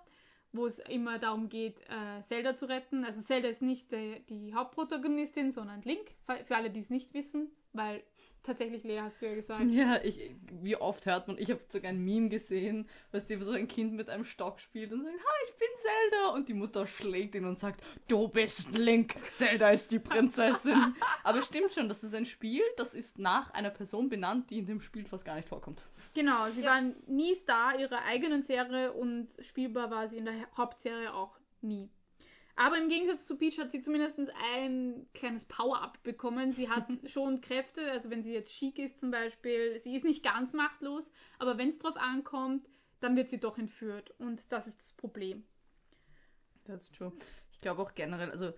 wo 0.51 0.65
es 0.65 0.79
immer 0.79 1.17
darum 1.17 1.49
geht, 1.49 1.79
äh, 1.89 2.23
Zelda 2.25 2.55
zu 2.55 2.67
retten. 2.67 3.05
Also 3.05 3.21
Zelda 3.21 3.47
ist 3.47 3.61
nicht 3.61 3.93
äh, 3.93 4.19
die 4.29 4.53
Hauptprotagonistin, 4.53 5.51
sondern 5.51 5.81
Link, 5.83 6.11
für 6.25 6.43
für 6.43 6.55
alle, 6.55 6.69
die 6.69 6.81
es 6.81 6.89
nicht 6.89 7.13
wissen, 7.13 7.49
weil 7.73 8.03
tatsächlich, 8.47 8.83
Lea, 8.83 9.01
hast 9.01 9.21
du 9.21 9.27
ja 9.27 9.35
gesagt, 9.35 9.69
Ja, 9.71 9.99
ich, 10.03 10.31
wie 10.61 10.77
oft 10.77 11.05
hört 11.05 11.27
man, 11.27 11.37
ich 11.37 11.51
habe 11.51 11.61
sogar 11.67 11.89
ein 11.89 12.03
Meme 12.03 12.29
gesehen, 12.29 12.89
was 13.11 13.25
dir 13.25 13.41
so 13.43 13.51
ein 13.51 13.67
Kind 13.67 13.93
mit 13.93 14.09
einem 14.09 14.25
Stock 14.25 14.59
spielt 14.59 14.91
und 14.93 15.03
sagt, 15.03 15.15
hi, 15.15 15.49
ich 15.49 15.55
bin 15.57 15.67
Zelda. 15.81 16.29
Und 16.29 16.49
die 16.49 16.53
Mutter 16.53 16.87
schlägt 16.87 17.35
ihn 17.35 17.45
und 17.45 17.59
sagt, 17.59 17.83
du 18.07 18.27
bist 18.29 18.73
Link, 18.73 19.15
Zelda 19.29 19.69
ist 19.69 19.91
die 19.91 19.99
Prinzessin. 19.99 20.95
Aber 21.23 21.39
es 21.39 21.45
stimmt 21.45 21.73
schon, 21.73 21.89
das 21.89 22.03
ist 22.03 22.15
ein 22.15 22.25
Spiel, 22.25 22.63
das 22.77 22.93
ist 22.93 23.19
nach 23.19 23.51
einer 23.51 23.69
Person 23.69 24.09
benannt, 24.09 24.49
die 24.49 24.59
in 24.59 24.65
dem 24.65 24.81
Spiel 24.81 25.05
fast 25.05 25.25
gar 25.25 25.35
nicht 25.35 25.47
vorkommt. 25.47 25.83
Genau, 26.13 26.49
sie 26.49 26.63
waren 26.63 26.95
nie 27.07 27.35
Star 27.35 27.77
ihrer 27.79 28.03
eigenen 28.05 28.41
Serie 28.41 28.93
und 28.93 29.27
spielbar 29.41 29.91
war 29.91 30.07
sie 30.07 30.17
in 30.17 30.25
der 30.25 30.47
Hauptserie 30.55 31.13
auch 31.13 31.37
nie. 31.61 31.89
Aber 32.57 32.77
im 32.79 32.89
Gegensatz 32.89 33.27
zu 33.27 33.37
Peach 33.37 33.59
hat 33.59 33.71
sie 33.71 33.81
zumindest 33.81 34.19
ein 34.55 35.07
kleines 35.13 35.45
Power-Up 35.45 36.01
bekommen. 36.01 36.53
Sie 36.53 36.67
hat 36.67 36.87
schon 37.05 37.39
Kräfte, 37.39 37.91
also 37.91 38.09
wenn 38.09 38.23
sie 38.23 38.33
jetzt 38.33 38.51
chic 38.51 38.79
ist 38.79 38.97
zum 38.97 39.11
Beispiel, 39.11 39.79
sie 39.79 39.95
ist 39.95 40.03
nicht 40.03 40.23
ganz 40.23 40.53
machtlos, 40.53 41.11
aber 41.37 41.59
wenn 41.59 41.69
es 41.69 41.77
drauf 41.77 41.95
ankommt, 41.97 42.67
dann 42.99 43.15
wird 43.15 43.29
sie 43.29 43.39
doch 43.39 43.59
entführt 43.59 44.11
und 44.17 44.51
das 44.51 44.65
ist 44.65 44.79
das 44.79 44.93
Problem. 44.93 45.45
That's 46.65 46.91
true. 46.91 47.13
Ich 47.51 47.59
glaube 47.59 47.81
auch 47.83 47.93
generell, 47.93 48.31
also 48.31 48.51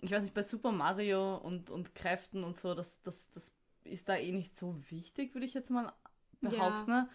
ich 0.00 0.10
weiß 0.10 0.22
nicht, 0.22 0.34
bei 0.34 0.42
Super 0.42 0.72
Mario 0.72 1.36
und, 1.36 1.70
und 1.70 1.94
Kräften 1.94 2.44
und 2.44 2.56
so, 2.56 2.74
das, 2.74 3.02
das, 3.02 3.30
das 3.32 3.52
ist 3.84 4.08
da 4.08 4.16
eh 4.16 4.32
nicht 4.32 4.56
so 4.56 4.80
wichtig, 4.90 5.34
würde 5.34 5.46
ich 5.46 5.52
jetzt 5.52 5.70
mal 5.70 5.92
behaupten. 6.40 6.90
ne? 6.90 7.10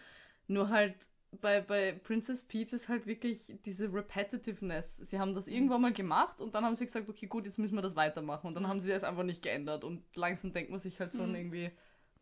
Nur 0.46 0.68
halt 0.70 0.96
bei, 1.40 1.60
bei 1.60 1.92
Princess 1.92 2.42
Peach 2.42 2.72
ist 2.72 2.88
halt 2.88 3.06
wirklich 3.06 3.54
diese 3.64 3.92
Repetitiveness. 3.92 4.96
Sie 4.98 5.18
haben 5.18 5.34
das 5.34 5.46
irgendwann 5.48 5.82
mal 5.82 5.92
gemacht 5.92 6.40
und 6.40 6.54
dann 6.54 6.64
haben 6.64 6.74
sie 6.74 6.86
gesagt, 6.86 7.08
okay, 7.08 7.26
gut, 7.26 7.44
jetzt 7.44 7.58
müssen 7.58 7.74
wir 7.74 7.82
das 7.82 7.96
weitermachen. 7.96 8.46
Und 8.48 8.54
dann 8.54 8.66
haben 8.68 8.80
sie 8.80 8.90
es 8.92 9.04
einfach 9.04 9.24
nicht 9.24 9.42
geändert. 9.42 9.84
Und 9.84 10.04
langsam 10.16 10.52
denkt 10.52 10.70
man 10.70 10.80
sich 10.80 10.98
halt 11.00 11.12
so 11.12 11.22
Mhm. 11.24 11.34
irgendwie, 11.34 11.70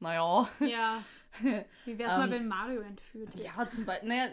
naja. 0.01 0.49
Ja, 0.61 1.05
wie 1.85 1.99
wär's 1.99 2.17
mal, 2.17 2.25
Ähm, 2.25 2.31
wenn 2.31 2.49
Mario 2.49 2.81
entführt 2.81 3.35
wird? 3.37 3.45
Ja, 3.45 3.69
zum 3.71 3.85
Beispiel, 3.85 4.09
naja, 4.09 4.31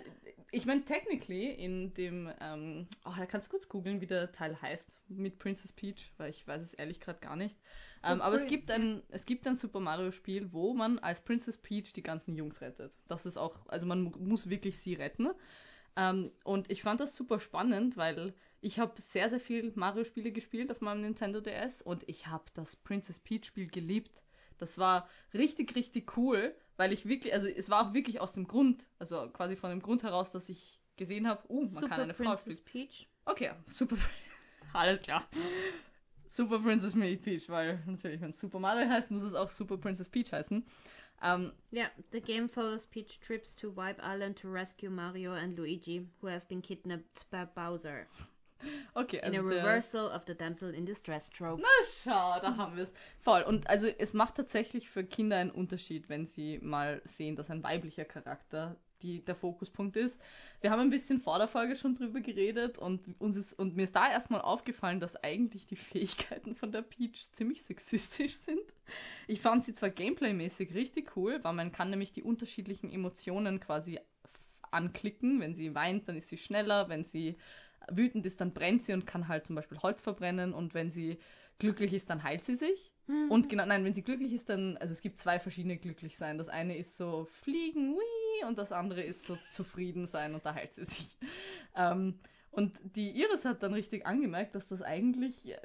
ich 0.51 0.65
meine, 0.65 0.86
technically 0.86 1.51
in 1.51 1.93
dem, 1.96 2.32
ähm, 2.39 2.88
oh, 3.05 3.13
da 3.17 3.25
kannst 3.25 3.48
du 3.48 3.51
kurz 3.51 3.67
googeln, 3.67 4.01
wie 4.01 4.08
der 4.08 4.32
Teil 4.32 4.62
heißt 4.62 4.89
mit 5.08 5.39
Princess 5.39 5.72
Peach, 5.72 6.13
weil 6.17 6.29
ich 6.29 6.48
weiß 6.48 6.62
es 6.62 6.74
ehrlich 6.74 7.00
gerade 7.00 7.20
gar 7.20 7.36
nicht. 7.36 7.58
Ähm, 8.03 8.20
Oh, 8.20 8.24
aber 8.24 8.36
es 8.36 8.46
gibt 8.48 8.72
ein, 8.72 9.01
es 9.10 9.25
gibt 9.25 9.48
ein 9.48 9.55
Super 9.55 9.79
Mario 9.79 10.12
Spiel, 10.12 10.53
wo 10.53 10.74
man 10.74 11.00
als 11.00 11.22
Princess 11.24 11.58
Peach 11.58 11.93
die 11.93 12.03
ganzen 12.03 12.36
Jungs 12.36 12.62
rettet. 12.62 12.93
Das 13.08 13.25
ist 13.25 13.38
auch, 13.38 13.65
also 13.67 13.86
man 13.86 14.01
mu- 14.03 14.17
muss 14.20 14.50
wirklich 14.50 14.77
sie 14.77 14.93
retten. 14.93 15.29
Ähm, 15.96 16.32
und 16.43 16.72
ich 16.72 16.82
fand 16.84 17.01
das 17.01 17.15
super 17.15 17.39
spannend, 17.39 17.98
weil 17.98 18.34
ich 18.62 18.79
habe 18.79 19.00
sehr, 19.01 19.29
sehr 19.29 19.39
viel 19.39 19.72
Mario-Spiele 19.75 20.32
gespielt 20.32 20.72
auf 20.72 20.82
meinem 20.82 21.01
Nintendo 21.01 21.41
DS 21.41 21.82
und 21.82 22.08
ich 22.10 22.27
habe 22.27 22.46
das 22.53 22.75
Princess 22.75 23.20
Peach-Spiel 23.20 23.67
geliebt. 23.67 24.24
Das 24.58 24.78
war 24.78 25.08
richtig, 25.34 25.76
richtig 25.76 26.18
cool, 26.18 26.56
weil 26.78 26.92
ich 26.92 27.06
wirklich, 27.08 27.34
also 27.34 27.48
es 27.48 27.70
war 27.70 27.88
auch 27.88 27.94
wirklich 27.94 28.22
aus 28.22 28.34
dem 28.34 28.48
Grund, 28.48 28.88
also 29.00 29.30
quasi 29.30 29.56
von 29.56 29.70
dem 29.70 29.82
Grund 29.82 30.04
heraus, 30.04 30.32
dass 30.32 30.50
ich 30.50 30.80
gesehen 30.98 31.28
habe, 31.28 31.44
uh, 31.50 31.68
man 31.70 31.90
kann 31.90 32.02
eine 32.02 32.14
Frau 32.14 32.36
spielen. 32.38 32.58
Peach. 32.66 33.08
Okay, 33.26 33.52
super. 33.66 33.98
Alles 34.74 35.02
klar. 35.02 35.28
Super 36.28 36.60
Princess 36.60 36.94
Peach, 36.94 37.48
weil 37.50 37.80
natürlich, 37.86 38.20
wenn 38.22 38.32
es 38.32 38.40
Super 38.40 38.60
Mario 38.60 38.90
heißt, 38.90 39.12
muss 39.12 39.24
es 39.24 39.36
auch 39.36 39.50
Super 39.50 39.78
Princess 39.78 40.10
Peach 40.10 40.32
heißen. 40.32 40.66
Ähm, 41.22 41.54
Yeah, 41.72 41.90
the 42.12 42.20
game 42.20 42.50
follows 42.50 42.86
Peach 42.88 43.20
trips 43.20 43.56
to 43.56 43.70
Wipe 43.70 44.02
Island 44.02 44.38
to 44.40 44.50
rescue 44.50 44.90
Mario 44.90 45.34
and 45.34 45.58
Luigi, 45.58 46.08
who 46.22 46.28
have 46.28 46.48
been 46.48 46.62
kidnapped 46.62 47.30
by 47.30 47.46
Bowser. 47.46 48.08
Okay, 48.94 49.18
In 49.18 49.36
also 49.36 49.48
a 49.48 49.50
der, 49.50 49.64
reversal 49.64 50.12
of 50.12 50.24
the 50.28 50.36
damsel 50.36 50.74
in 50.74 50.86
distress 50.86 51.30
trope. 51.30 51.62
Na 51.62 51.68
schau, 51.86 52.40
da 52.40 52.58
haben 52.58 52.76
wir 52.76 52.84
es. 52.84 52.94
Voll. 53.20 53.44
Und 53.44 53.68
also 53.68 53.88
es 53.88 54.14
macht 54.14 54.36
tatsächlich 54.36 54.90
für 54.90 55.04
Kinder 55.04 55.38
einen 55.38 55.52
Unterschied, 55.52 56.10
wenn 56.10 56.26
sie 56.26 56.60
mal 56.60 57.02
sehen, 57.06 57.36
dass 57.36 57.50
ein 57.50 57.64
weiblicher 57.64 58.06
Charakter 58.06 58.78
die, 59.04 59.24
der 59.24 59.36
Fokuspunkt 59.36 59.98
ist. 59.98 60.18
Wir 60.62 60.72
haben 60.72 60.80
ein 60.80 60.90
bisschen 60.90 61.20
vor 61.20 61.38
der 61.38 61.48
Folge 61.48 61.76
schon 61.76 61.94
drüber 61.94 62.22
geredet 62.22 62.78
und 62.78 63.20
uns 63.20 63.36
ist, 63.36 63.54
und 63.54 63.76
mir 63.76 63.84
ist 63.84 63.96
da 63.96 64.10
erstmal 64.10 64.42
aufgefallen, 64.42 65.00
dass 65.00 65.22
eigentlich 65.22 65.68
die 65.68 65.76
Fähigkeiten 65.76 66.56
von 66.56 66.72
der 66.72 66.82
Peach 66.82 67.32
ziemlich 67.34 67.62
sexistisch 67.62 68.36
sind. 68.36 68.62
Ich 69.28 69.42
fand 69.42 69.64
sie 69.64 69.74
zwar 69.74 69.90
gameplaymäßig 69.90 70.74
richtig 70.74 71.16
cool, 71.16 71.40
weil 71.44 71.54
man 71.54 71.72
kann 71.72 71.90
nämlich 71.90 72.14
die 72.14 72.24
unterschiedlichen 72.24 72.92
Emotionen 72.92 73.60
quasi 73.60 74.00
anklicken. 74.72 75.40
Wenn 75.40 75.54
sie 75.54 75.76
weint, 75.76 76.08
dann 76.08 76.18
ist 76.18 76.30
sie 76.30 76.38
schneller. 76.38 76.90
Wenn 76.90 77.04
sie 77.04 77.38
wütend 77.92 78.25
ist, 78.25 78.42
dann 78.42 78.54
brennt 78.54 78.84
sie 78.84 78.94
und 78.94 79.06
kann 79.06 79.28
halt 79.28 79.46
zum 79.46 79.56
Beispiel 79.56 79.80
Holz 79.80 80.02
verbrennen. 80.02 80.54
Und 80.54 80.74
wenn 80.74 80.90
sie 80.90 81.18
glücklich 81.60 81.94
ist, 81.94 82.10
dann 82.10 82.24
heilt 82.24 82.44
sie 82.44 82.56
sich. 82.56 82.92
Und 83.30 83.50
genau, 83.50 83.66
nein, 83.66 83.84
wenn 83.84 83.94
sie 83.94 84.04
glücklich 84.04 84.34
ist, 84.34 84.50
dann, 84.50 84.78
also 84.78 84.94
es 84.94 85.02
gibt 85.02 85.18
zwei 85.18 85.40
verschiedene 85.40 85.78
Glücklichsein. 85.78 86.38
Das 86.38 86.48
eine 86.48 86.78
ist 86.78 86.98
so 86.98 87.25
fliegen, 87.25 87.96
wii, 87.96 88.48
und 88.48 88.58
das 88.58 88.72
andere 88.72 89.02
ist 89.04 89.25
so 89.25 89.38
zufrieden 89.50 90.06
sein 90.06 90.34
und 90.34 90.46
da 90.46 90.54
heilt 90.54 90.74
sie 90.74 90.86
sich. 90.86 91.18
Ähm, 91.75 92.20
und 92.52 92.80
die 92.96 93.12
Iris 93.12 93.46
hat 93.46 93.63
dann 93.63 93.74
richtig 93.74 94.06
angemerkt, 94.06 94.56
dass 94.56 94.68
das 94.68 94.82
eigentlich, 94.82 95.50
äh, 95.50 95.58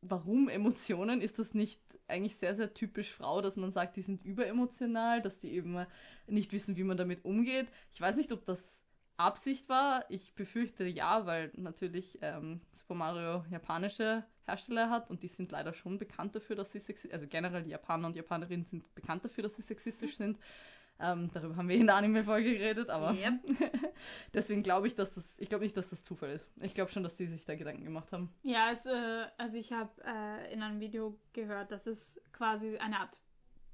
warum 0.00 0.48
Emotionen, 0.48 1.20
ist 1.20 1.38
das 1.38 1.54
nicht 1.54 1.80
eigentlich 2.08 2.36
sehr, 2.36 2.54
sehr 2.54 2.72
typisch 2.74 3.12
Frau, 3.12 3.42
dass 3.42 3.56
man 3.56 3.70
sagt, 3.70 3.96
die 3.96 4.02
sind 4.02 4.24
überemotional, 4.24 5.20
dass 5.20 5.38
die 5.38 5.52
eben 5.52 5.86
nicht 6.26 6.52
wissen, 6.52 6.76
wie 6.76 6.84
man 6.84 6.96
damit 6.96 7.24
umgeht. 7.24 7.68
Ich 7.92 8.00
weiß 8.00 8.16
nicht, 8.16 8.32
ob 8.32 8.44
das 8.44 8.80
Absicht 9.18 9.68
war. 9.68 10.04
Ich 10.08 10.34
befürchte 10.34 10.84
ja, 10.84 11.26
weil 11.26 11.50
natürlich 11.56 12.18
ähm, 12.22 12.60
Super 12.72 12.94
Mario 12.94 13.44
japanische 13.50 14.24
Hersteller 14.46 14.90
hat 14.90 15.10
und 15.10 15.22
die 15.22 15.28
sind 15.28 15.52
leider 15.52 15.72
schon 15.72 15.98
bekannt 15.98 16.34
dafür, 16.34 16.56
dass 16.56 16.72
sie 16.72 16.78
sexistisch, 16.78 17.12
also 17.12 17.26
generell 17.26 17.62
die 17.64 17.70
Japaner 17.70 18.06
und 18.06 18.16
Japanerinnen 18.16 18.64
sind 18.64 18.94
bekannt 18.94 19.24
dafür, 19.24 19.42
dass 19.42 19.56
sie 19.56 19.62
sexistisch 19.62 20.16
sind. 20.16 20.38
Ähm, 21.00 21.30
darüber 21.32 21.56
haben 21.56 21.68
wir 21.68 21.76
in 21.76 21.86
der 21.86 21.94
Anime-Folge 21.96 22.58
geredet, 22.58 22.90
aber 22.90 23.12
Yep. 23.12 23.34
deswegen 24.34 24.62
glaube 24.64 24.88
ich, 24.88 24.96
dass 24.96 25.14
das, 25.14 25.38
ich 25.38 25.48
glaube 25.48 25.62
nicht, 25.64 25.76
dass 25.76 25.90
das 25.90 26.02
Zufall 26.02 26.30
ist. 26.30 26.50
Ich 26.60 26.74
glaube 26.74 26.90
schon, 26.90 27.04
dass 27.04 27.14
die 27.14 27.26
sich 27.26 27.44
da 27.44 27.54
Gedanken 27.54 27.84
gemacht 27.84 28.10
haben. 28.10 28.32
Ja, 28.42 28.70
es, 28.72 28.84
äh, 28.86 29.26
also 29.36 29.56
ich 29.56 29.72
habe 29.72 29.90
äh, 30.04 30.52
in 30.52 30.62
einem 30.62 30.80
Video 30.80 31.16
gehört, 31.32 31.70
dass 31.70 31.86
es 31.86 32.20
quasi 32.32 32.78
eine 32.78 32.98
Art 32.98 33.20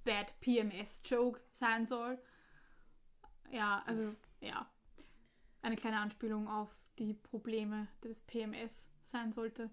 Bad 0.05 0.39
PMS-Joke 0.41 1.41
sein 1.51 1.87
soll. 1.87 2.19
Ja, 3.51 3.83
also 3.87 4.15
ja, 4.41 4.67
eine 5.65 5.77
kleine 5.77 5.99
Anspielung 5.99 6.47
auf 6.49 6.69
die 6.99 7.15
Probleme 7.15 7.89
des 8.03 8.21
PMS 8.21 8.89
sein 9.03 9.33
sollte. 9.33 9.71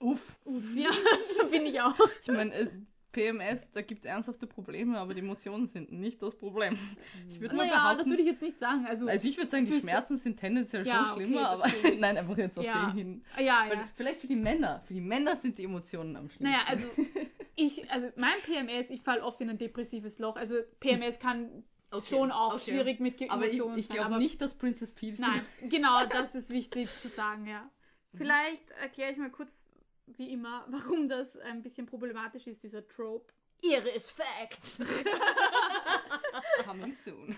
Uff, 0.00 0.36
Uff, 0.44 0.76
ja, 0.76 0.90
finde 1.50 1.70
ich 1.70 1.80
auch. 1.80 1.94
ich 2.22 2.28
meine, 2.28 2.54
äh, 2.54 2.68
PMS, 3.10 3.66
da 3.72 3.80
gibt 3.80 4.00
es 4.00 4.04
ernsthafte 4.04 4.46
Probleme, 4.46 4.98
aber 4.98 5.14
die 5.14 5.20
Emotionen 5.20 5.66
sind 5.66 5.90
nicht 5.90 6.22
das 6.22 6.36
Problem. 6.36 6.78
Ich 7.30 7.40
würde 7.40 7.56
mal 7.56 7.66
Naja, 7.66 7.78
behaupten, 7.80 7.98
das 7.98 8.08
würde 8.08 8.22
ich 8.22 8.28
jetzt 8.28 8.42
nicht 8.42 8.58
sagen. 8.60 8.86
Also, 8.86 9.08
also 9.08 9.26
ich 9.26 9.36
würde 9.38 9.50
sagen, 9.50 9.64
die 9.64 9.72
Schmerzen 9.72 10.18
sind 10.18 10.38
tendenziell 10.38 10.86
Ja, 10.86 11.06
schon 11.06 11.14
okay, 11.14 11.24
schlimmer, 11.24 11.50
das 11.50 11.62
aber 11.62 11.72
nein, 11.98 12.16
einfach 12.16 12.36
jetzt 12.38 12.58
auf 12.58 12.64
Ja. 12.64 12.90
dem 12.90 12.94
hin. 12.96 13.24
ja, 13.38 13.64
Weil, 13.66 13.78
ja. 13.78 13.88
vielleicht 13.96 14.20
für 14.20 14.26
die 14.28 14.36
Männer. 14.36 14.82
Für 14.86 14.94
die 14.94 15.00
Männer 15.00 15.34
sind 15.34 15.58
die 15.58 15.64
Emotionen 15.64 16.14
am 16.14 16.28
schlimmsten. 16.28 16.44
Naja, 16.44 16.60
also 16.68 16.86
ich, 17.56 17.90
also 17.90 18.08
mein 18.16 18.40
PMS, 18.44 18.90
ich 18.90 19.00
falle 19.02 19.24
oft 19.24 19.40
in 19.40 19.50
ein 19.50 19.58
depressives 19.58 20.18
Loch. 20.18 20.36
Also 20.36 20.54
PMS 20.78 21.18
kann 21.18 21.64
Okay, 21.90 22.06
schon 22.06 22.30
auch 22.30 22.54
okay. 22.54 22.72
schwierig 22.72 23.00
mit 23.00 23.16
Ge- 23.16 23.28
aber 23.30 23.46
ich, 23.46 23.54
Emotionen 23.54 23.78
ich 23.78 23.88
glaube 23.88 24.18
nicht, 24.18 24.40
dass 24.42 24.54
Princess 24.54 24.92
Peach. 24.92 25.18
Nein, 25.18 25.44
genau, 25.70 26.04
das 26.06 26.34
ist 26.34 26.50
wichtig 26.50 26.90
zu 26.90 27.08
sagen, 27.08 27.46
ja. 27.46 27.68
Vielleicht 28.14 28.70
erkläre 28.72 29.12
ich 29.12 29.18
mal 29.18 29.30
kurz, 29.30 29.66
wie 30.06 30.30
immer, 30.30 30.66
warum 30.70 31.08
das 31.08 31.36
ein 31.38 31.62
bisschen 31.62 31.86
problematisch 31.86 32.46
ist, 32.46 32.62
dieser 32.62 32.86
Trope. 32.86 33.32
Iris 33.60 34.08
Facts. 34.10 34.78
Coming 36.64 36.92
soon. 36.92 37.36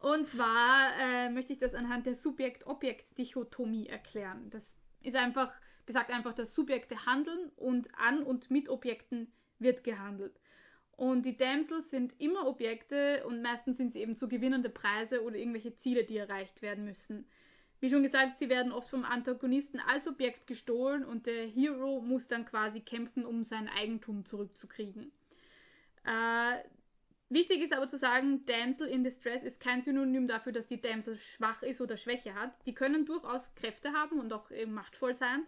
Und 0.00 0.28
zwar 0.28 0.90
äh, 0.98 1.30
möchte 1.30 1.52
ich 1.52 1.58
das 1.58 1.74
anhand 1.74 2.06
der 2.06 2.14
Subjekt-Objekt-Dichotomie 2.14 3.86
erklären. 3.88 4.50
Das 4.50 4.76
ist 5.00 5.16
einfach, 5.16 5.52
besagt 5.86 6.10
einfach, 6.10 6.34
dass 6.34 6.54
Subjekte 6.54 7.06
handeln 7.06 7.50
und 7.56 7.88
an 7.98 8.22
und 8.22 8.50
mit 8.50 8.68
Objekten 8.68 9.32
wird 9.58 9.82
gehandelt. 9.82 10.38
Und 11.00 11.24
die 11.24 11.38
Damsels 11.38 11.88
sind 11.88 12.12
immer 12.20 12.46
Objekte 12.46 13.24
und 13.26 13.40
meistens 13.40 13.78
sind 13.78 13.94
sie 13.94 14.00
eben 14.00 14.16
zu 14.16 14.28
gewinnende 14.28 14.68
Preise 14.68 15.22
oder 15.22 15.36
irgendwelche 15.36 15.74
Ziele, 15.74 16.04
die 16.04 16.18
erreicht 16.18 16.60
werden 16.60 16.84
müssen. 16.84 17.26
Wie 17.80 17.88
schon 17.88 18.02
gesagt, 18.02 18.38
sie 18.38 18.50
werden 18.50 18.70
oft 18.70 18.90
vom 18.90 19.06
Antagonisten 19.06 19.80
als 19.80 20.06
Objekt 20.06 20.46
gestohlen 20.46 21.02
und 21.06 21.24
der 21.24 21.46
Hero 21.46 22.02
muss 22.02 22.28
dann 22.28 22.44
quasi 22.44 22.80
kämpfen, 22.80 23.24
um 23.24 23.44
sein 23.44 23.70
Eigentum 23.70 24.26
zurückzukriegen. 24.26 25.10
Äh, 26.04 26.58
Wichtig 27.30 27.62
ist 27.62 27.72
aber 27.72 27.86
zu 27.86 27.96
sagen, 27.96 28.44
Damsel 28.44 28.88
in 28.88 29.04
Distress 29.04 29.44
ist 29.44 29.60
kein 29.60 29.80
Synonym 29.82 30.26
dafür, 30.26 30.50
dass 30.50 30.66
die 30.66 30.80
Damsel 30.80 31.16
schwach 31.16 31.62
ist 31.62 31.80
oder 31.80 31.96
Schwäche 31.96 32.34
hat. 32.34 32.50
Die 32.66 32.74
können 32.74 33.06
durchaus 33.06 33.54
Kräfte 33.54 33.92
haben 33.92 34.18
und 34.18 34.32
auch 34.32 34.50
machtvoll 34.66 35.14
sein. 35.14 35.46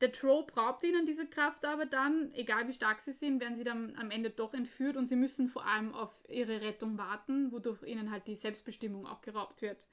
Der 0.00 0.12
Trope 0.12 0.54
raubt 0.58 0.82
ihnen 0.84 1.04
diese 1.04 1.26
Kraft 1.26 1.64
aber 1.66 1.84
dann, 1.84 2.32
egal 2.32 2.66
wie 2.68 2.72
stark 2.72 3.00
sie 3.00 3.12
sind, 3.12 3.40
werden 3.40 3.56
sie 3.56 3.64
dann 3.64 3.94
am 3.96 4.10
Ende 4.10 4.30
doch 4.30 4.54
entführt 4.54 4.96
und 4.96 5.06
sie 5.06 5.16
müssen 5.16 5.48
vor 5.48 5.66
allem 5.66 5.94
auf 5.94 6.10
ihre 6.28 6.62
Rettung 6.62 6.96
warten, 6.96 7.52
wodurch 7.52 7.82
ihnen 7.82 8.10
halt 8.10 8.26
die 8.26 8.36
Selbstbestimmung 8.36 9.06
auch 9.06 9.20
geraubt 9.20 9.60
wird. 9.60 9.86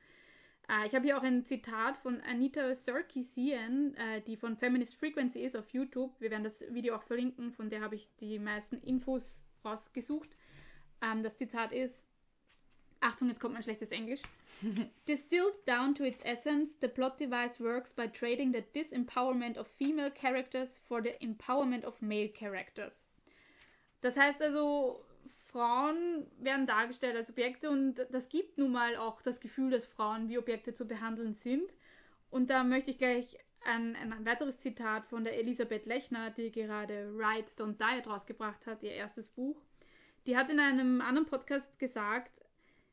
Äh, 0.70 0.88
ich 0.88 0.96
habe 0.96 1.06
hier 1.06 1.18
auch 1.18 1.24
ein 1.24 1.44
Zitat 1.44 1.98
von 1.98 2.22
Anita 2.22 2.74
Sarkeesian, 2.74 3.96
äh, 3.96 4.22
die 4.22 4.38
von 4.38 4.56
Feminist 4.56 4.96
Frequency 4.96 5.42
ist 5.42 5.58
auf 5.58 5.70
YouTube. 5.72 6.20
Wir 6.22 6.32
werden 6.32 6.44
das 6.44 6.64
Video 6.74 6.96
auch 6.96 7.04
verlinken, 7.04 7.52
von 7.52 7.70
der 7.70 7.82
habe 7.82 7.96
ich 7.96 8.08
die 8.18 8.40
meisten 8.40 8.78
Infos 8.78 9.44
rausgesucht. 9.66 10.30
Ähm, 11.02 11.22
das 11.22 11.38
Zitat 11.38 11.74
ist, 11.74 12.07
Achtung, 13.00 13.28
jetzt 13.28 13.40
kommt 13.40 13.54
mein 13.54 13.64
schlechtes 13.64 13.92
Englisch. 13.92 14.22
Distilled 15.08 15.54
down 15.66 15.94
to 15.94 16.04
its 16.04 16.24
essence, 16.26 16.72
the 16.82 16.88
plot 16.88 17.20
device 17.20 17.60
works 17.60 17.94
by 17.94 18.08
trading 18.08 18.52
the 18.54 18.64
disempowerment 18.74 19.58
of 19.58 19.68
female 19.68 20.10
characters 20.10 20.78
for 20.88 21.02
the 21.02 21.14
empowerment 21.22 21.86
of 21.86 22.02
male 22.02 22.30
characters. 22.30 23.08
Das 24.02 24.18
heißt 24.18 24.42
also, 24.42 25.04
Frauen 25.52 26.28
werden 26.40 26.68
dargestellt 26.68 27.16
als 27.16 27.30
Objekte 27.30 27.70
und 27.70 27.96
das 28.12 28.30
gibt 28.30 28.58
nun 28.58 28.72
mal 28.72 28.96
auch 28.96 29.22
das 29.22 29.40
Gefühl, 29.40 29.70
dass 29.70 29.86
Frauen 29.86 30.30
wie 30.30 30.38
Objekte 30.38 30.74
zu 30.74 30.86
behandeln 30.86 31.36
sind. 31.36 31.74
Und 32.30 32.50
da 32.50 32.64
möchte 32.64 32.92
ich 32.92 32.98
gleich 32.98 33.38
ein, 33.66 33.96
ein 33.96 34.26
weiteres 34.26 34.60
Zitat 34.60 35.06
von 35.08 35.24
der 35.24 35.38
Elisabeth 35.38 35.86
Lechner, 35.86 36.32
die 36.32 36.52
gerade 36.52 37.10
Ride 37.16 37.50
Don't 37.58 37.78
Diet 37.78 38.08
rausgebracht 38.08 38.68
hat, 38.68 38.84
ihr 38.84 38.92
erstes 38.92 39.30
Buch. 39.30 39.62
Die 40.26 40.36
hat 40.36 40.50
in 40.50 40.60
einem 40.60 41.02
anderen 41.02 41.26
Podcast 41.26 41.80
gesagt, 41.80 42.32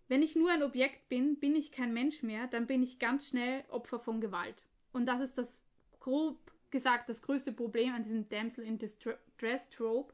wenn 0.08 0.22
ich 0.22 0.36
nur 0.36 0.50
ein 0.50 0.62
Objekt 0.62 1.08
bin, 1.08 1.36
bin 1.36 1.54
ich 1.54 1.72
kein 1.72 1.92
Mensch 1.92 2.22
mehr, 2.22 2.46
dann 2.46 2.66
bin 2.66 2.82
ich 2.82 2.98
ganz 2.98 3.28
schnell 3.28 3.64
Opfer 3.68 3.98
von 3.98 4.20
Gewalt. 4.20 4.64
Und 4.92 5.06
das 5.06 5.20
ist 5.20 5.38
das 5.38 5.64
grob 6.00 6.38
gesagt 6.74 7.08
das 7.08 7.22
größte 7.22 7.52
Problem 7.52 7.94
an 7.94 8.02
diesem 8.02 8.28
Damsel 8.28 8.64
in 8.64 8.78
Distress 8.78 9.70
Trope, 9.70 10.12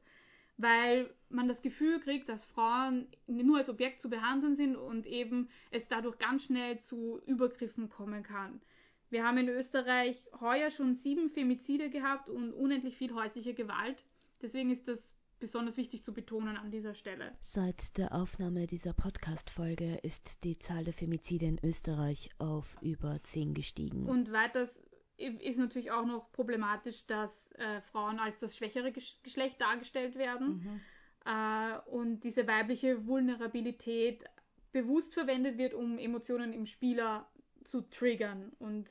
weil 0.59 1.09
man 1.31 1.49
das 1.49 1.63
Gefühl 1.63 2.01
kriegt, 2.01 2.29
dass 2.29 2.45
Frauen 2.45 3.09
nur 3.27 3.57
als 3.57 3.71
Objekt 3.71 3.99
zu 3.99 4.11
behandeln 4.11 4.57
sind 4.57 4.77
und 4.77 5.07
eben 5.07 5.49
es 5.71 5.89
dadurch 5.89 6.19
ganz 6.19 6.45
schnell 6.45 6.79
zu 6.79 7.19
Übergriffen 7.25 7.89
kommen 7.89 8.23
kann. 8.23 8.61
Wir 9.09 9.25
haben 9.25 9.39
in 9.39 9.49
Österreich 9.49 10.23
heuer 10.39 10.71
schon 10.71 10.95
sieben 10.95 11.31
Femizide 11.31 11.89
gehabt 11.89 12.29
und 12.29 12.53
unendlich 12.53 12.95
viel 12.95 13.15
häusliche 13.15 13.55
Gewalt. 13.55 14.05
Deswegen 14.43 14.71
ist 14.71 14.87
das 14.87 15.01
besonders 15.41 15.77
wichtig 15.77 16.03
zu 16.03 16.13
betonen 16.13 16.57
an 16.57 16.71
dieser 16.71 16.95
Stelle. 16.95 17.33
Seit 17.41 17.97
der 17.99 18.15
Aufnahme 18.15 18.67
dieser 18.67 18.93
Podcast-Folge 18.93 19.97
ist 20.03 20.45
die 20.45 20.59
Zahl 20.59 20.85
der 20.85 20.93
Femizide 20.93 21.47
in 21.47 21.59
Österreich 21.65 22.31
auf 22.39 22.77
über 22.83 23.21
10 23.23 23.55
gestiegen. 23.55 24.07
Und 24.07 24.31
weiters 24.31 24.81
ist 25.17 25.59
natürlich 25.59 25.91
auch 25.91 26.07
noch 26.07 26.31
problematisch, 26.33 27.07
dass 27.07 27.53
äh, 27.53 27.81
Frauen 27.81 28.19
als 28.19 28.41
das 28.41 28.57
schwächere 28.57 28.93
Gesch 28.93 29.17
Geschlecht 29.23 29.61
dargestellt 29.61 30.17
werden 30.17 30.81
äh, 31.25 31.79
und 31.91 32.21
diese 32.21 32.47
weibliche 32.47 33.07
Vulnerabilität 33.07 34.25
bewusst 34.73 35.15
verwendet 35.15 35.59
wird, 35.59 35.75
um 35.75 35.99
Emotionen 35.99 36.53
im 36.53 36.65
Spieler 36.65 37.29
zu 37.65 37.83
triggern. 37.83 38.53
Und 38.59 38.91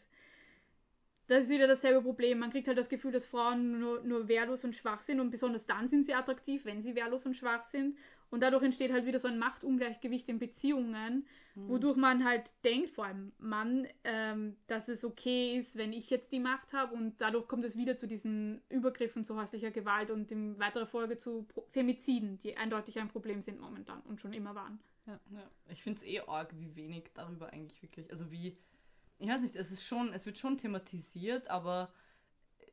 das 1.30 1.44
ist 1.44 1.50
wieder 1.50 1.68
dasselbe 1.68 2.02
Problem. 2.02 2.40
Man 2.40 2.52
kriegt 2.52 2.68
halt 2.68 2.78
das 2.78 2.90
Gefühl, 2.90 3.12
dass 3.12 3.26
Frauen 3.26 3.80
nur, 3.80 4.02
nur 4.04 4.28
wehrlos 4.28 4.64
und 4.64 4.76
schwach 4.76 5.02
sind 5.02 5.20
und 5.20 5.30
besonders 5.30 5.66
dann 5.66 5.88
sind 5.88 6.06
sie 6.06 6.14
attraktiv, 6.14 6.66
wenn 6.66 6.82
sie 6.82 6.96
wehrlos 6.96 7.26
und 7.26 7.36
schwach 7.36 7.64
sind. 7.64 7.98
Und 8.32 8.42
dadurch 8.42 8.64
entsteht 8.64 8.92
halt 8.92 9.06
wieder 9.06 9.18
so 9.18 9.28
ein 9.28 9.40
Machtungleichgewicht 9.40 10.30
in 10.30 10.38
Beziehungen, 10.40 11.26
Mhm. 11.56 11.70
wodurch 11.70 11.98
man 11.98 12.24
halt 12.26 12.52
denkt, 12.64 12.92
vor 12.92 13.06
allem 13.06 13.32
Mann, 13.40 13.88
ähm, 14.04 14.56
dass 14.68 14.88
es 14.88 15.04
okay 15.04 15.58
ist, 15.58 15.78
wenn 15.78 15.94
ich 15.94 16.10
jetzt 16.10 16.32
die 16.32 16.40
Macht 16.40 16.74
habe 16.74 16.94
und 16.96 17.20
dadurch 17.22 17.48
kommt 17.48 17.66
es 17.66 17.76
wieder 17.76 17.96
zu 17.98 18.08
diesen 18.08 18.62
Übergriffen 18.70 19.24
zu 19.24 19.36
häuslicher 19.36 19.72
Gewalt 19.72 20.12
und 20.12 20.32
in 20.32 20.60
weiterer 20.60 20.86
Folge 20.86 21.18
zu 21.18 21.44
Pro 21.44 21.66
Femiziden, 21.72 22.38
die 22.40 22.56
eindeutig 22.56 23.00
ein 23.00 23.08
Problem 23.08 23.42
sind 23.42 23.60
momentan 23.60 24.02
und 24.02 24.22
schon 24.22 24.34
immer 24.34 24.54
waren. 24.56 24.80
Ja, 25.08 25.20
ich 25.68 25.82
finde 25.82 25.98
es 25.98 26.04
eh 26.06 26.20
arg, 26.20 26.54
wie 26.60 26.76
wenig 26.76 27.06
darüber 27.16 27.52
eigentlich 27.52 27.82
wirklich, 27.82 28.12
also 28.12 28.30
wie, 28.32 28.56
ich 29.20 29.30
weiß 29.30 29.42
nicht, 29.42 29.56
es 29.56 29.72
ist 29.72 29.86
schon, 29.86 30.14
es 30.14 30.26
wird 30.26 30.40
schon 30.40 30.58
thematisiert, 30.58 31.50
aber 31.50 31.94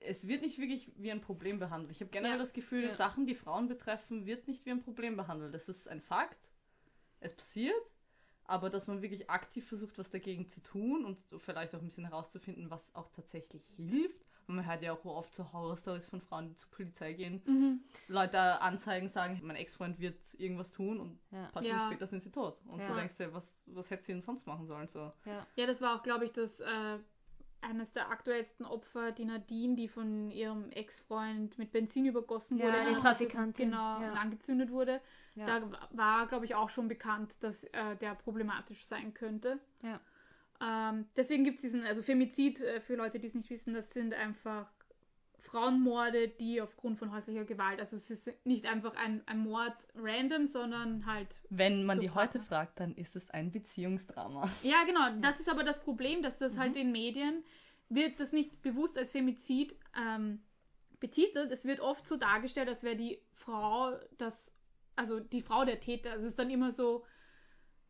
es 0.00 0.28
wird 0.28 0.42
nicht 0.42 0.58
wirklich 0.58 0.92
wie 0.96 1.10
ein 1.10 1.20
Problem 1.20 1.58
behandelt. 1.58 1.90
Ich 1.92 2.00
habe 2.00 2.10
generell 2.10 2.36
Ja. 2.36 2.40
das 2.42 2.52
Gefühl, 2.52 2.84
Ja. 2.84 2.90
Sachen, 2.92 3.26
die 3.26 3.34
Frauen 3.34 3.68
betreffen, 3.68 4.26
wird 4.26 4.46
nicht 4.48 4.64
wie 4.66 4.70
ein 4.70 4.82
Problem 4.82 5.16
behandelt. 5.16 5.54
Das 5.54 5.68
ist 5.68 5.88
ein 5.88 6.00
Fakt, 6.00 6.50
es 7.20 7.34
passiert, 7.34 7.74
aber 8.44 8.70
dass 8.70 8.86
man 8.86 9.02
wirklich 9.02 9.30
aktiv 9.30 9.66
versucht, 9.66 9.98
was 9.98 10.10
dagegen 10.10 10.48
zu 10.48 10.62
tun 10.62 11.04
und 11.04 11.18
vielleicht 11.40 11.74
auch 11.74 11.80
ein 11.80 11.86
bisschen 11.86 12.04
herauszufinden, 12.04 12.70
was 12.70 12.94
auch 12.94 13.10
tatsächlich 13.10 13.64
hilft. 13.76 14.25
Und 14.48 14.56
man 14.56 14.66
hört 14.66 14.82
ja 14.82 14.92
auch 14.92 15.04
oft 15.04 15.34
so 15.34 15.52
Horror-Stories 15.52 16.06
von 16.06 16.20
Frauen, 16.20 16.48
die 16.48 16.54
zur 16.54 16.70
Polizei 16.70 17.12
gehen, 17.14 17.82
Leute 18.06 18.38
anzeigen, 18.60 19.08
sagen, 19.08 19.40
mein 19.42 19.56
Ex-Freund 19.56 19.98
wird 19.98 20.18
irgendwas 20.38 20.70
tun 20.70 21.00
und 21.00 21.18
Ja. 21.32 21.46
ein 21.46 21.52
paar 21.52 21.62
Ja. 21.64 21.70
Stunden 21.74 21.86
später 21.92 22.06
sind 22.06 22.22
sie 22.22 22.30
tot. 22.30 22.60
Und 22.68 22.78
Ja. 22.80 22.86
du 22.88 22.94
denkst 22.94 23.16
dir, 23.16 23.34
was, 23.34 23.62
was 23.66 23.90
hätte 23.90 24.04
sie 24.04 24.12
denn 24.12 24.22
sonst 24.22 24.46
machen 24.46 24.66
sollen? 24.66 24.86
So. 24.86 25.12
Ja, 25.56 25.66
das 25.66 25.80
war 25.80 25.96
auch, 25.96 26.02
glaube 26.04 26.24
ich, 26.24 26.32
das 26.32 26.60
äh, 26.60 26.98
eines 27.62 27.92
der 27.92 28.10
aktuellsten 28.10 28.64
Opfer, 28.64 29.10
die 29.10 29.24
Nadine, 29.24 29.74
die 29.74 29.88
von 29.88 30.30
ihrem 30.30 30.70
Ex-Freund 30.70 31.58
mit 31.58 31.72
Benzin 31.72 32.06
übergossen 32.06 32.58
Ja, 32.58 32.66
wurde. 32.66 32.76
die 32.88 32.94
und- 32.94 33.00
Trafikantin, 33.00 33.70
Genau, 33.70 34.00
ja. 34.00 34.12
und 34.12 34.16
angezündet 34.16 34.70
wurde. 34.70 35.00
Ja. 35.34 35.46
Da 35.46 35.70
war, 35.90 36.26
glaube 36.28 36.44
ich, 36.44 36.54
auch 36.54 36.68
schon 36.70 36.86
bekannt, 36.86 37.34
dass 37.40 37.64
äh, 37.64 37.96
der 37.96 38.14
problematisch 38.14 38.86
sein 38.86 39.12
könnte. 39.12 39.58
Ja. 39.82 39.98
Ähm, 40.60 41.06
deswegen 41.16 41.44
gibt 41.44 41.56
es 41.56 41.62
diesen, 41.62 41.84
also 41.84 42.02
Femizid, 42.02 42.60
äh, 42.60 42.80
für 42.80 42.96
Leute, 42.96 43.18
die 43.18 43.26
es 43.26 43.34
nicht 43.34 43.50
wissen, 43.50 43.74
das 43.74 43.90
sind 43.90 44.14
einfach 44.14 44.66
Frauenmorde, 45.38 46.28
die 46.28 46.60
aufgrund 46.60 46.98
von 46.98 47.12
häuslicher 47.12 47.44
Gewalt, 47.44 47.78
also 47.78 47.96
es 47.96 48.10
ist 48.10 48.32
nicht 48.44 48.66
einfach 48.66 48.96
ein, 48.96 49.22
ein 49.26 49.38
Mord 49.38 49.74
random, 49.94 50.46
sondern 50.46 51.06
halt 51.06 51.40
Wenn 51.50 51.84
man 51.84 52.00
die 52.00 52.10
heute 52.10 52.40
fragt, 52.40 52.80
dann 52.80 52.94
ist 52.94 53.16
es 53.16 53.30
ein 53.30 53.52
Beziehungsdrama. 53.52 54.50
Ja, 54.62 54.84
genau. 54.84 55.20
Das 55.20 55.40
ist 55.40 55.48
aber 55.48 55.62
das 55.62 55.82
Problem, 55.82 56.22
dass 56.22 56.38
das 56.38 56.58
halt 56.58 56.76
in 56.76 56.92
Medien 56.92 57.44
wird 57.88 58.18
das 58.18 58.32
nicht 58.32 58.62
bewusst 58.62 58.98
als 58.98 59.12
Femizid 59.12 59.76
ähm, 59.96 60.40
betitelt. 60.98 61.52
Es 61.52 61.64
wird 61.64 61.80
oft 61.80 62.06
so 62.06 62.16
dargestellt, 62.16 62.68
als 62.68 62.82
wäre 62.82 62.96
die 62.96 63.20
Frau 63.32 63.96
das, 64.18 64.52
also 64.96 65.20
die 65.20 65.40
Frau 65.40 65.64
der 65.64 65.78
Täter. 65.78 66.12
Also 66.12 66.24
es 66.24 66.30
ist 66.30 66.38
dann 66.38 66.50
immer 66.50 66.72
so 66.72 67.04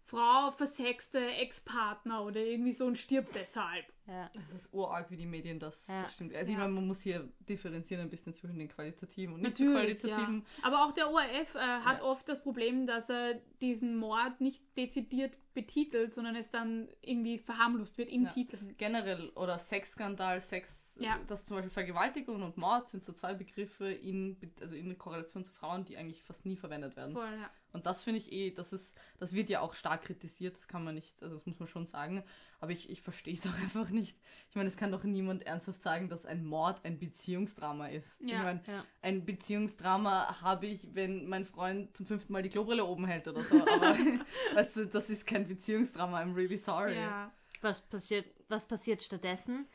Frau 0.07 0.53
versexte 0.53 1.19
Ex-Partner 1.19 2.25
oder 2.25 2.41
irgendwie 2.41 2.73
so 2.73 2.87
und 2.87 2.97
stirbt 2.97 3.35
deshalb. 3.35 3.85
Ja. 4.07 4.31
Das 4.35 4.53
ist 4.53 4.73
urarg, 4.73 5.11
wie 5.11 5.17
die 5.17 5.27
Medien 5.27 5.59
das, 5.59 5.89
Ja. 5.89 6.03
das 6.03 6.13
stimmt. 6.15 6.33
Also 6.35 6.53
ich 6.53 6.57
Ja. 6.57 6.63
meine, 6.63 6.75
man 6.75 6.87
muss 6.87 7.01
hier 7.03 7.29
differenzieren 7.49 8.03
ein 8.03 8.09
bisschen 8.11 8.33
zwischen 8.33 8.57
den 8.57 8.69
qualitativen 8.69 9.35
und 9.35 9.41
nicht 9.43 9.59
Natürlich, 9.59 10.01
so 10.01 10.07
ja. 10.07 10.15
qualitativen. 10.15 10.47
Aber 10.63 10.85
auch 10.85 10.93
der 10.93 11.11
ORF 11.11 11.55
äh, 11.57 11.59
hat 11.59 11.99
Ja. 12.01 12.05
oft 12.05 12.29
das 12.29 12.41
Problem, 12.41 12.87
dass 12.87 13.11
er 13.11 13.35
diesen 13.61 13.97
Mord 13.97 14.41
nicht 14.41 14.63
dezidiert 14.77 15.37
betitelt, 15.55 16.15
sondern 16.15 16.37
es 16.37 16.51
dann 16.51 16.89
irgendwie 17.03 17.39
verharmlost 17.39 17.99
wird 17.99 18.09
in 18.09 18.25
Ja. 18.27 18.31
Titeln. 18.31 18.77
Generell, 18.79 19.31
oder 19.31 19.59
Sexskandal, 19.59 20.41
Sex, 20.41 20.86
Ja. 20.99 21.19
das 21.26 21.45
zum 21.45 21.57
Beispiel 21.57 21.71
Vergewaltigung 21.71 22.43
und 22.43 22.57
Mord 22.57 22.88
sind 22.88 23.03
so 23.05 23.12
zwei 23.12 23.35
Begriffe 23.35 23.91
in, 23.91 24.37
also 24.61 24.75
in 24.75 24.97
Korrelation 24.97 25.45
zu 25.45 25.53
Frauen, 25.53 25.85
die 25.85 25.97
eigentlich 25.97 26.23
fast 26.23 26.47
nie 26.47 26.57
verwendet 26.57 26.97
werden. 26.97 27.12
Voll, 27.12 27.25
ja. 27.41 27.50
Und 27.73 27.85
das 27.85 28.00
finde 28.00 28.19
ich 28.21 28.33
eh, 28.33 28.50
das 28.53 28.73
ist, 28.73 28.97
das 29.19 29.35
wird 29.35 29.50
ja 29.50 29.61
auch 29.61 29.75
stark 29.75 30.03
kritisiert, 30.03 30.57
das 30.57 30.67
kann 30.67 30.83
man 30.83 30.95
nicht, 30.95 31.23
also 31.23 31.35
das 31.35 31.45
muss 31.45 31.59
man 31.59 31.69
schon 31.69 31.85
sagen, 31.87 32.23
aber 32.59 32.73
ich, 32.73 32.88
ich 32.88 33.03
verstehe 33.03 33.35
es 33.35 33.47
auch 33.47 33.55
einfach 33.62 33.91
nicht. 33.91 34.19
Ich 34.49 34.57
meine, 34.57 34.69
es 34.69 34.79
kann 34.79 34.91
doch 34.93 35.05
niemand 35.05 35.43
ernsthaft 35.47 35.83
sagen, 35.83 36.09
dass 36.09 36.25
ein 36.25 36.45
Mord 36.47 36.83
ein 36.85 36.99
Beziehungsdrama 36.99 37.88
ist. 37.88 38.19
Ich 38.23 38.31
Ja, 38.31 38.43
meine, 38.45 38.62
ja. 38.67 38.83
ein 39.03 39.26
Beziehungsdrama 39.26 40.41
habe 40.41 40.67
ich, 40.67 40.95
wenn 40.95 41.29
mein 41.29 41.45
Freund 41.45 41.95
zum 41.97 42.06
fünften 42.06 42.32
Mal 42.32 42.43
die 42.43 42.49
Klobrille 42.49 42.85
oben 42.85 43.06
hält 43.06 43.28
oder 43.28 43.45
so, 43.45 43.61
aber 43.61 43.97
weißt 44.54 44.76
du, 44.76 44.87
das 44.87 45.11
ist 45.11 45.26
kein 45.26 45.47
Beziehungsdrama, 45.47 46.21
I'm 46.23 46.35
really 46.35 46.56
sorry. 46.56 46.95
ja. 46.97 47.30
Was 47.63 47.80
passiert, 47.80 48.26
was 48.49 48.67
passiert 48.69 49.02
stattdessen? 49.02 49.67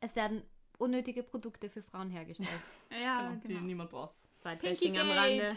Es 0.00 0.14
werden 0.16 0.42
unnötige 0.78 1.22
Produkte 1.22 1.68
für 1.68 1.82
Frauen 1.82 2.10
hergestellt. 2.10 2.48
Ja, 2.90 3.28
Genau, 3.30 3.40
genau. 3.42 3.60
Die 3.60 3.66
niemand 3.66 3.90
braucht. 3.90 4.14
Bashing 4.42 4.96
am 4.98 5.06
Pinky 5.06 5.18
Rande. 5.18 5.56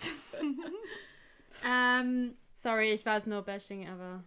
Gate. 0.00 0.12
Ähm, 1.64 2.36
Sorry, 2.62 2.92
ich 2.92 3.04
weiß 3.06 3.26
nur 3.26 3.42
Bashing, 3.42 3.88
aber 3.88 4.24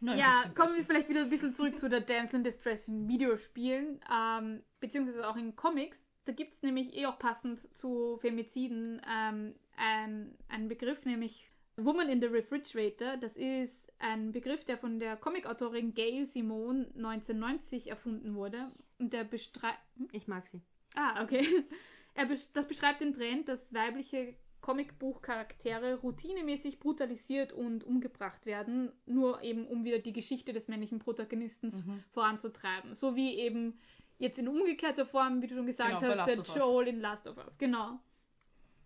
Nur 0.00 0.14
ein 0.14 0.18
ja, 0.18 0.42
kommen 0.54 0.70
wir 0.70 0.78
Bashing. 0.78 0.84
vielleicht 0.84 1.08
wieder 1.08 1.20
ein 1.22 1.28
bisschen 1.30 1.54
zurück 1.54 1.76
zu 1.76 1.88
der 1.88 2.00
Damsel 2.00 2.38
in 2.38 2.44
Distress 2.44 2.88
in 2.88 3.06
Videospielen, 3.08 4.00
ähm, 4.12 4.62
beziehungsweise 4.80 5.28
auch 5.28 5.36
in 5.36 5.54
Comics. 5.54 6.00
Da 6.24 6.32
gibt 6.32 6.54
es 6.54 6.62
nämlich 6.62 6.96
eh 6.96 7.06
auch 7.06 7.18
passend 7.18 7.58
zu 7.76 8.16
Femiziden 8.20 9.00
ähm, 9.08 9.54
ein, 9.76 10.36
einen 10.48 10.68
Begriff, 10.68 11.04
nämlich 11.04 11.48
Woman 11.76 12.08
in 12.08 12.20
the 12.20 12.26
Refrigerator. 12.26 13.16
Das 13.16 13.36
ist 13.36 13.74
ein 14.02 14.32
Begriff, 14.32 14.64
der 14.64 14.76
von 14.78 14.98
der 14.98 15.16
Comicautorin 15.16 15.94
Gail 15.94 16.26
Simone 16.26 16.86
1990 16.96 17.88
erfunden 17.90 18.34
wurde. 18.34 18.68
Und 18.98 19.12
der 19.12 19.24
beschreibt. 19.24 19.78
ich 20.12 20.26
mag 20.28 20.46
sie. 20.46 20.60
Ah, 20.94 21.22
okay. 21.22 21.46
Besch 22.28 22.52
das 22.52 22.66
beschreibt 22.68 23.00
den 23.00 23.14
Trend, 23.14 23.48
dass 23.48 23.72
weibliche 23.72 24.34
Comicbuchcharaktere 24.60 25.96
routinemäßig 26.00 26.78
brutalisiert 26.78 27.52
und 27.52 27.84
umgebracht 27.84 28.46
werden, 28.46 28.92
nur 29.06 29.42
eben 29.42 29.66
um 29.66 29.84
wieder 29.84 29.98
die 29.98 30.12
Geschichte 30.12 30.52
des 30.52 30.68
männlichen 30.68 30.98
Protagonisten 30.98 31.68
Mhm. 31.68 32.04
voranzutreiben. 32.12 32.94
So 32.94 33.16
wie 33.16 33.34
eben 33.38 33.78
jetzt 34.18 34.38
in 34.38 34.46
umgekehrter 34.48 35.06
Form, 35.06 35.42
wie 35.42 35.46
du 35.48 35.56
schon 35.56 35.66
gesagt 35.66 36.00
Genau, 36.00 36.16
hast, 36.16 36.28
der. 36.28 36.56
Joel 36.62 36.88
in 36.88 37.00
Last 37.00 37.26
of 37.26 37.36
Us. 37.38 37.56
Genau. 37.58 37.98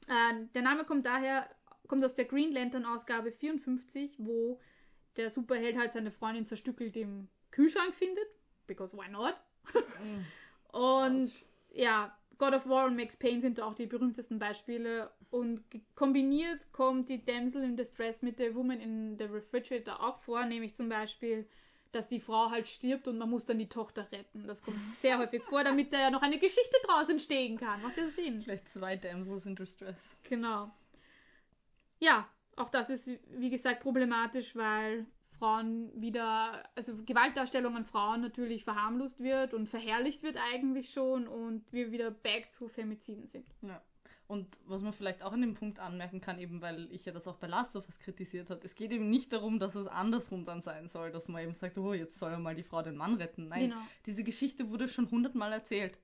Äh, 0.08 0.46
der 0.54 0.62
Name 0.62 0.84
kommt 0.84 1.04
daher, 1.04 1.48
kommt 1.88 2.04
aus 2.04 2.14
der 2.14 2.24
Green 2.24 2.52
Lantern 2.52 2.86
Ausgabe 2.86 3.32
54, 3.32 4.14
wo 4.18 4.58
der 5.16 5.30
Superheld 5.30 5.78
halt 5.78 5.92
seine 5.92 6.10
Freundin 6.10 6.46
zerstückelt 6.46 6.96
im 6.96 7.28
Kühlschrank 7.50 7.94
findet. 7.94 8.26
Because 8.66 8.96
why 8.96 9.08
not? 9.08 9.34
Mhm. 10.02 10.26
Und 10.78 11.32
ja, 11.72 12.16
God 12.38 12.54
of 12.54 12.68
War 12.68 12.86
und 12.86 12.96
Max 12.96 13.16
Payne 13.16 13.40
sind 13.40 13.60
auch 13.60 13.74
die 13.74 13.86
berühmtesten 13.86 14.38
Beispiele. 14.38 15.10
Und 15.30 15.64
kombiniert 15.94 16.72
kommt 16.72 17.08
die 17.08 17.24
Damsel 17.24 17.64
in 17.64 17.76
Distress 17.76 18.22
mit 18.22 18.38
der 18.38 18.54
Woman 18.54 18.80
in 18.80 19.18
the 19.18 19.24
Refrigerator 19.24 20.02
auch 20.02 20.18
vor, 20.18 20.44
nämlich 20.44 20.74
zum 20.74 20.88
Beispiel, 20.88 21.46
dass 21.92 22.08
die 22.08 22.20
Frau 22.20 22.50
halt 22.50 22.68
stirbt 22.68 23.08
und 23.08 23.18
man 23.18 23.30
muss 23.30 23.46
dann 23.46 23.58
die 23.58 23.68
Tochter 23.68 24.10
retten. 24.12 24.46
Das 24.46 24.62
kommt 24.62 24.78
sehr 25.00 25.18
häufig 25.18 25.42
vor, 25.44 25.64
damit 25.64 25.92
da 25.92 25.98
ja 25.98 26.10
noch 26.10 26.22
eine 26.22 26.38
Geschichte 26.38 26.76
draus 26.84 27.08
entstehen 27.08 27.56
kann. 27.58 27.80
Macht 27.82 27.96
ja 27.96 28.08
Sinn. 28.08 28.40
Gleich 28.40 28.64
zwei 28.64 28.96
Damsels 28.96 29.46
in 29.46 29.56
Distress. 29.56 30.16
Genau. 30.24 30.70
Ja, 31.98 32.28
auch 32.56 32.70
das 32.70 32.90
ist, 32.90 33.08
wie 33.30 33.50
gesagt, 33.50 33.80
problematisch, 33.80 34.56
weil 34.56 35.06
Frauen 35.38 35.90
wieder, 35.94 36.62
also 36.74 36.96
Gewaltdarstellung 37.04 37.76
an 37.76 37.84
Frauen 37.84 38.22
natürlich 38.22 38.64
verharmlost 38.64 39.20
wird 39.20 39.52
und 39.54 39.68
verherrlicht 39.68 40.22
wird 40.22 40.38
eigentlich 40.52 40.90
schon 40.90 41.28
und 41.28 41.70
wir 41.72 41.92
wieder 41.92 42.10
back 42.10 42.50
zu 42.52 42.68
Femiziden 42.68 43.26
sind. 43.26 43.46
Ja. 43.62 43.82
Und 44.28 44.58
was 44.66 44.82
man 44.82 44.92
vielleicht 44.92 45.22
auch 45.22 45.32
an 45.32 45.40
dem 45.40 45.54
Punkt 45.54 45.78
anmerken 45.78 46.20
kann, 46.20 46.40
eben 46.40 46.60
weil 46.60 46.90
ich 46.90 47.04
ja 47.04 47.12
das 47.12 47.28
auch 47.28 47.36
bei 47.36 47.46
Last 47.46 47.76
of 47.76 47.86
Us 47.86 48.00
kritisiert 48.00 48.50
habe, 48.50 48.60
es 48.64 48.74
geht 48.74 48.90
eben 48.90 49.08
nicht 49.08 49.32
darum, 49.32 49.60
dass 49.60 49.76
es 49.76 49.86
andersrum 49.86 50.44
dann 50.44 50.62
sein 50.62 50.88
soll, 50.88 51.12
dass 51.12 51.28
man 51.28 51.44
eben 51.44 51.54
sagt, 51.54 51.78
oh, 51.78 51.92
jetzt 51.92 52.18
soll 52.18 52.36
mal 52.38 52.56
die 52.56 52.64
Frau 52.64 52.82
den 52.82 52.96
Mann 52.96 53.14
retten. 53.14 53.48
Nein, 53.48 53.70
Genau. 53.70 53.80
diese 54.04 54.24
Geschichte 54.24 54.68
wurde 54.68 54.88
schon 54.88 55.08
hundertmal 55.10 55.52
erzählt. 55.52 55.98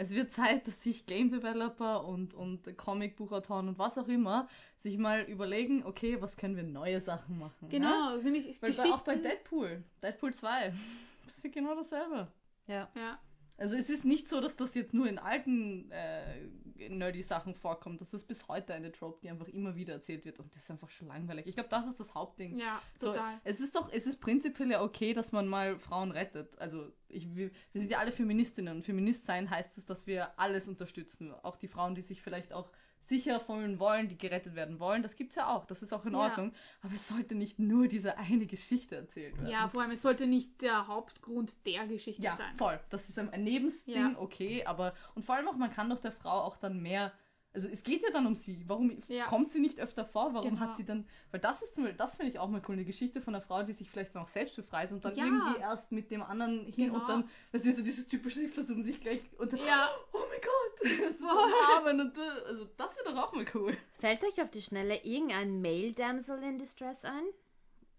Es 0.00 0.14
wird 0.14 0.30
Zeit, 0.30 0.66
dass 0.66 0.82
sich 0.82 1.04
Game 1.04 1.30
Developer 1.30 2.06
und, 2.06 2.32
und 2.32 2.74
Comicbuchautoren 2.78 3.68
und 3.68 3.78
was 3.78 3.98
auch 3.98 4.08
immer 4.08 4.48
sich 4.78 4.96
mal 4.96 5.20
überlegen, 5.24 5.84
okay, 5.84 6.22
was 6.22 6.38
können 6.38 6.56
wir 6.56 6.62
neue 6.62 7.02
Sachen 7.02 7.38
machen? 7.38 7.68
Ja? 7.68 7.68
Genau, 7.68 8.16
nämlich 8.16 8.62
Weil 8.62 8.72
bei, 8.72 8.84
auch 8.84 9.02
bei. 9.02 9.16
Deadpool, 9.16 9.84
Deadpool 10.02 10.32
2, 10.32 10.72
das 11.26 11.36
ist 11.36 11.44
ja 11.44 11.50
genau 11.50 11.74
dasselbe. 11.74 12.28
Ja. 12.66 12.88
Ja, 12.94 13.18
Also 13.60 13.76
es 13.76 13.90
ist 13.90 14.06
nicht 14.06 14.26
so, 14.26 14.40
dass 14.40 14.56
das 14.56 14.74
jetzt 14.74 14.94
nur 14.94 15.06
in 15.06 15.18
alten 15.18 15.90
äh, 15.90 16.88
nerdy 16.88 17.22
Sachen 17.22 17.54
vorkommt. 17.54 18.00
Das 18.00 18.14
ist 18.14 18.24
bis 18.26 18.48
heute 18.48 18.72
eine 18.72 18.90
Trope, 18.90 19.20
die 19.22 19.28
einfach 19.28 19.48
immer 19.48 19.76
wieder 19.76 19.92
erzählt 19.92 20.24
wird 20.24 20.38
und 20.38 20.54
das 20.54 20.62
ist 20.62 20.70
einfach 20.70 20.88
schon 20.88 21.08
langweilig. 21.08 21.46
Ich 21.46 21.54
glaube, 21.54 21.68
das 21.68 21.86
ist 21.86 22.00
das 22.00 22.14
Hauptding. 22.14 22.58
ja, 22.58 22.80
So, 22.96 23.08
total. 23.12 23.38
es 23.44 23.60
ist 23.60 23.76
doch, 23.76 23.92
es 23.92 24.06
ist 24.06 24.18
prinzipiell 24.18 24.70
ja 24.70 24.82
okay, 24.82 25.12
dass 25.12 25.30
man 25.30 25.46
mal 25.46 25.78
Frauen 25.78 26.10
rettet. 26.10 26.58
Also 26.58 26.90
ich, 27.08 27.36
wir, 27.36 27.50
wir 27.72 27.80
sind 27.80 27.90
ja 27.90 27.98
alle 27.98 28.12
Feministinnen 28.12 28.76
und 28.76 28.82
Feminist 28.82 29.26
sein 29.26 29.50
heißt 29.50 29.76
es, 29.76 29.84
dass 29.84 30.06
wir 30.06 30.38
alles 30.38 30.66
unterstützen. 30.66 31.34
Auch 31.42 31.56
die 31.56 31.68
Frauen, 31.68 31.94
die 31.94 32.02
sich 32.02 32.22
vielleicht 32.22 32.54
auch 32.54 32.72
sicher 33.02 33.40
fühlen 33.40 33.78
wollen, 33.78 34.08
die 34.08 34.16
gerettet 34.18 34.54
werden 34.54 34.78
wollen, 34.78 35.02
das 35.02 35.16
gibt's 35.16 35.34
ja 35.34 35.48
auch. 35.54 35.64
Das 35.64 35.82
ist 35.82 35.92
auch 35.92 36.04
in 36.04 36.12
Ja. 36.12 36.18
Ordnung. 36.20 36.52
Aber 36.82 36.94
es 36.94 37.08
sollte 37.08 37.34
nicht 37.34 37.58
nur 37.58 37.88
diese 37.88 38.18
eine 38.18 38.46
Geschichte 38.46 38.96
erzählt 38.96 39.36
werden. 39.38 39.48
Ja, 39.50 39.68
vor 39.68 39.82
allem, 39.82 39.90
es 39.90 40.02
sollte 40.02 40.26
nicht 40.26 40.60
der 40.62 40.86
Hauptgrund 40.86 41.54
der 41.66 41.86
Geschichte 41.86 42.22
Ja, 42.22 42.36
sein. 42.36 42.56
voll. 42.56 42.78
Das 42.90 43.08
ist 43.08 43.18
ein, 43.18 43.30
ein 43.30 43.42
Nebensding, 43.44 44.12
Ja. 44.12 44.18
okay, 44.18 44.64
aber 44.64 44.94
und 45.14 45.24
vor 45.24 45.34
allem 45.34 45.48
auch, 45.48 45.56
man 45.56 45.72
kann 45.72 45.88
doch 45.90 46.00
der 46.00 46.12
Frau 46.12 46.42
auch 46.42 46.56
dann 46.56 46.80
mehr 46.82 47.12
Also 47.52 47.66
es 47.68 47.82
geht 47.82 48.02
ja 48.02 48.10
dann 48.12 48.26
um 48.28 48.36
sie. 48.36 48.62
Warum 48.68 49.02
Ja. 49.08 49.26
kommt 49.26 49.50
sie 49.50 49.58
nicht 49.58 49.80
öfter 49.80 50.04
vor? 50.04 50.34
Warum 50.34 50.50
Genau. 50.50 50.60
hat 50.60 50.76
sie 50.76 50.84
dann. 50.84 51.04
Weil 51.32 51.40
das 51.40 51.62
ist 51.62 51.74
zum 51.74 51.82
Beispiel, 51.82 51.98
das 51.98 52.14
finde 52.14 52.30
ich 52.30 52.38
auch 52.38 52.48
mal 52.48 52.62
cool, 52.68 52.74
eine 52.74 52.84
Geschichte 52.84 53.20
von 53.20 53.34
einer 53.34 53.42
Frau, 53.42 53.64
die 53.64 53.72
sich 53.72 53.90
vielleicht 53.90 54.14
dann 54.14 54.22
auch 54.22 54.28
selbst 54.28 54.54
befreit 54.54 54.92
und 54.92 55.04
dann 55.04 55.16
Ja. 55.16 55.24
irgendwie 55.24 55.58
erst 55.58 55.90
mit 55.90 56.12
dem 56.12 56.22
anderen 56.22 56.64
hin 56.66 56.86
Genau. 56.86 57.00
und 57.00 57.08
dann, 57.08 57.28
weißt 57.50 57.64
du, 57.66 57.72
so 57.72 57.82
dieses 57.82 58.06
typische, 58.06 58.38
sie 58.38 58.46
versuchen 58.48 58.84
sich 58.84 59.00
gleich 59.00 59.20
und 59.38 59.52
dann, 59.52 59.58
Ja. 59.66 59.88
oh 60.12 60.18
mein 60.30 60.40
Gott, 60.40 60.80
das 61.00 61.10
ist 61.10 61.18
so 61.18 61.26
umarmen 61.26 62.00
und 62.00 62.16
äh, 62.16 62.20
also 62.46 62.66
das 62.76 62.96
wäre 62.98 63.12
doch 63.14 63.20
auch 63.20 63.32
mal 63.32 63.44
cool. 63.54 63.76
Fällt 63.98 64.22
euch 64.22 64.40
auf 64.40 64.50
die 64.50 64.62
Schnelle 64.62 65.02
irgendein 65.04 65.60
Male 65.60 65.92
Damsel 65.92 66.40
in 66.44 66.58
Distress 66.58 67.04
ein? 67.04 67.24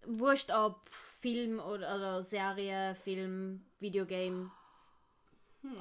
Wurscht 0.06 0.50
ob 0.50 0.88
Film 0.88 1.60
oder, 1.60 1.94
oder 1.94 2.22
Serie, 2.22 2.94
Film, 2.94 3.62
Videogame. 3.80 4.50
Hm. 5.60 5.76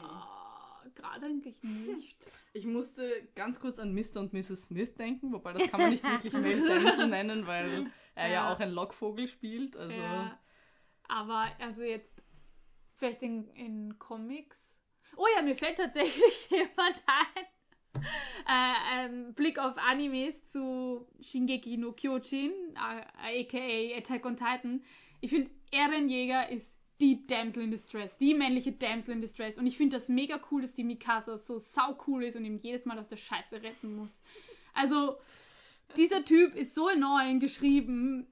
Gerade 0.96 1.26
eigentlich 1.28 1.62
nicht. 1.64 2.18
Ich 2.54 2.66
musste 2.66 3.10
ganz 3.34 3.62
kurz 3.62 3.80
an 3.80 3.94
Mr. 3.94 4.20
und 4.20 4.34
Mrs. 4.34 4.66
Smith 4.66 4.94
denken, 4.96 5.32
wobei 5.32 5.54
das 5.54 5.70
kann 5.72 5.80
man 5.80 5.90
nicht 5.90 6.04
wirklich 6.04 6.34
Damsel 6.68 7.08
nennen, 7.08 7.48
weil 7.48 7.90
er 8.14 8.28
ja. 8.28 8.34
Ja. 8.34 8.54
auch 8.54 8.60
ein 8.60 8.72
Lockvogel 8.72 9.30
spielt. 9.30 9.78
Also 9.78 9.94
Ja. 9.94 10.38
Aber 11.08 11.48
also 11.60 11.82
jetzt 11.84 12.22
vielleicht 12.98 13.22
in, 13.24 13.48
in 13.52 13.98
Comics. 14.00 14.58
Oh 15.16 15.28
ja, 15.34 15.42
mir 15.42 15.56
fällt 15.56 15.78
tatsächlich 15.78 16.50
jemand 16.50 17.02
ein. 17.08 17.46
Äh, 18.48 19.06
ähm, 19.06 19.34
Blick 19.34 19.58
auf 19.58 19.78
Animes 19.78 20.46
zu 20.48 21.08
Shingeki 21.22 21.78
no 21.78 21.94
Kyojin, 21.94 22.52
äh, 22.76 23.42
aka 23.44 23.98
Attack 23.98 24.26
on 24.26 24.36
Titan. 24.36 24.84
Ich 25.22 25.30
finde, 25.30 25.52
Ehrenjäger 25.72 26.50
ist 26.50 26.71
die 27.02 27.26
Damsel 27.26 27.64
in 27.64 27.72
Distress, 27.72 28.16
die 28.20 28.34
männliche 28.34 28.72
Damsel 28.72 29.16
in 29.16 29.22
Distress. 29.22 29.58
Und 29.58 29.66
ich 29.66 29.76
finde 29.76 29.98
das 29.98 30.08
mega 30.08 30.40
cool, 30.52 30.62
dass 30.62 30.74
die 30.74 30.84
Mikasa 30.84 31.38
so 31.38 31.60
sau 31.60 31.98
cool 32.08 32.24
ist 32.24 32.36
und 32.36 32.46
ihn 32.46 32.58
jedes 32.58 32.86
Mal 32.86 33.00
aus 33.00 33.08
der 33.08 33.18
Scheiße 33.18 33.62
retten 33.64 33.96
muss. 33.96 34.16
Also, 34.74 35.18
dieser 35.98 36.24
Typ 36.24 36.56
ist 36.56 36.76
so 36.76 36.88
annoying 36.88 37.40
geschrieben. 37.40 38.28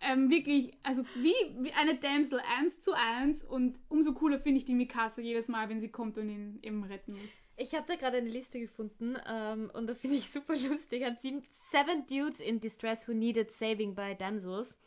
Ähm, 0.00 0.30
wirklich, 0.30 0.74
also 0.82 1.04
wie, 1.14 1.34
wie 1.60 1.72
eine 1.72 1.96
Damsel 1.96 2.40
eins 2.58 2.80
zu 2.80 2.92
eins 2.92 3.44
und 3.44 3.78
umso 3.88 4.12
cooler 4.12 4.40
finde 4.40 4.58
ich 4.58 4.64
die 4.64 4.74
Mikasa 4.74 5.22
jedes 5.22 5.46
Mal, 5.46 5.68
wenn 5.68 5.80
sie 5.80 5.90
kommt 5.90 6.18
und 6.18 6.28
ihn 6.28 6.58
eben 6.62 6.82
retten 6.84 7.12
muss. 7.12 7.30
Ich 7.56 7.74
habe 7.74 7.86
da 7.86 7.94
gerade 7.94 8.16
eine 8.16 8.28
Liste 8.28 8.58
gefunden 8.58 9.16
ähm, 9.28 9.70
und 9.72 9.86
da 9.86 9.94
finde 9.94 10.16
ich 10.16 10.28
super 10.28 10.56
lustig. 10.56 11.04
An 11.06 11.16
sieben, 11.20 11.44
seven 11.70 12.04
dudes 12.06 12.40
in 12.40 12.58
distress 12.58 13.06
who 13.06 13.12
needed 13.12 13.52
saving 13.52 13.94
by 13.94 14.16
damsels. 14.18 14.78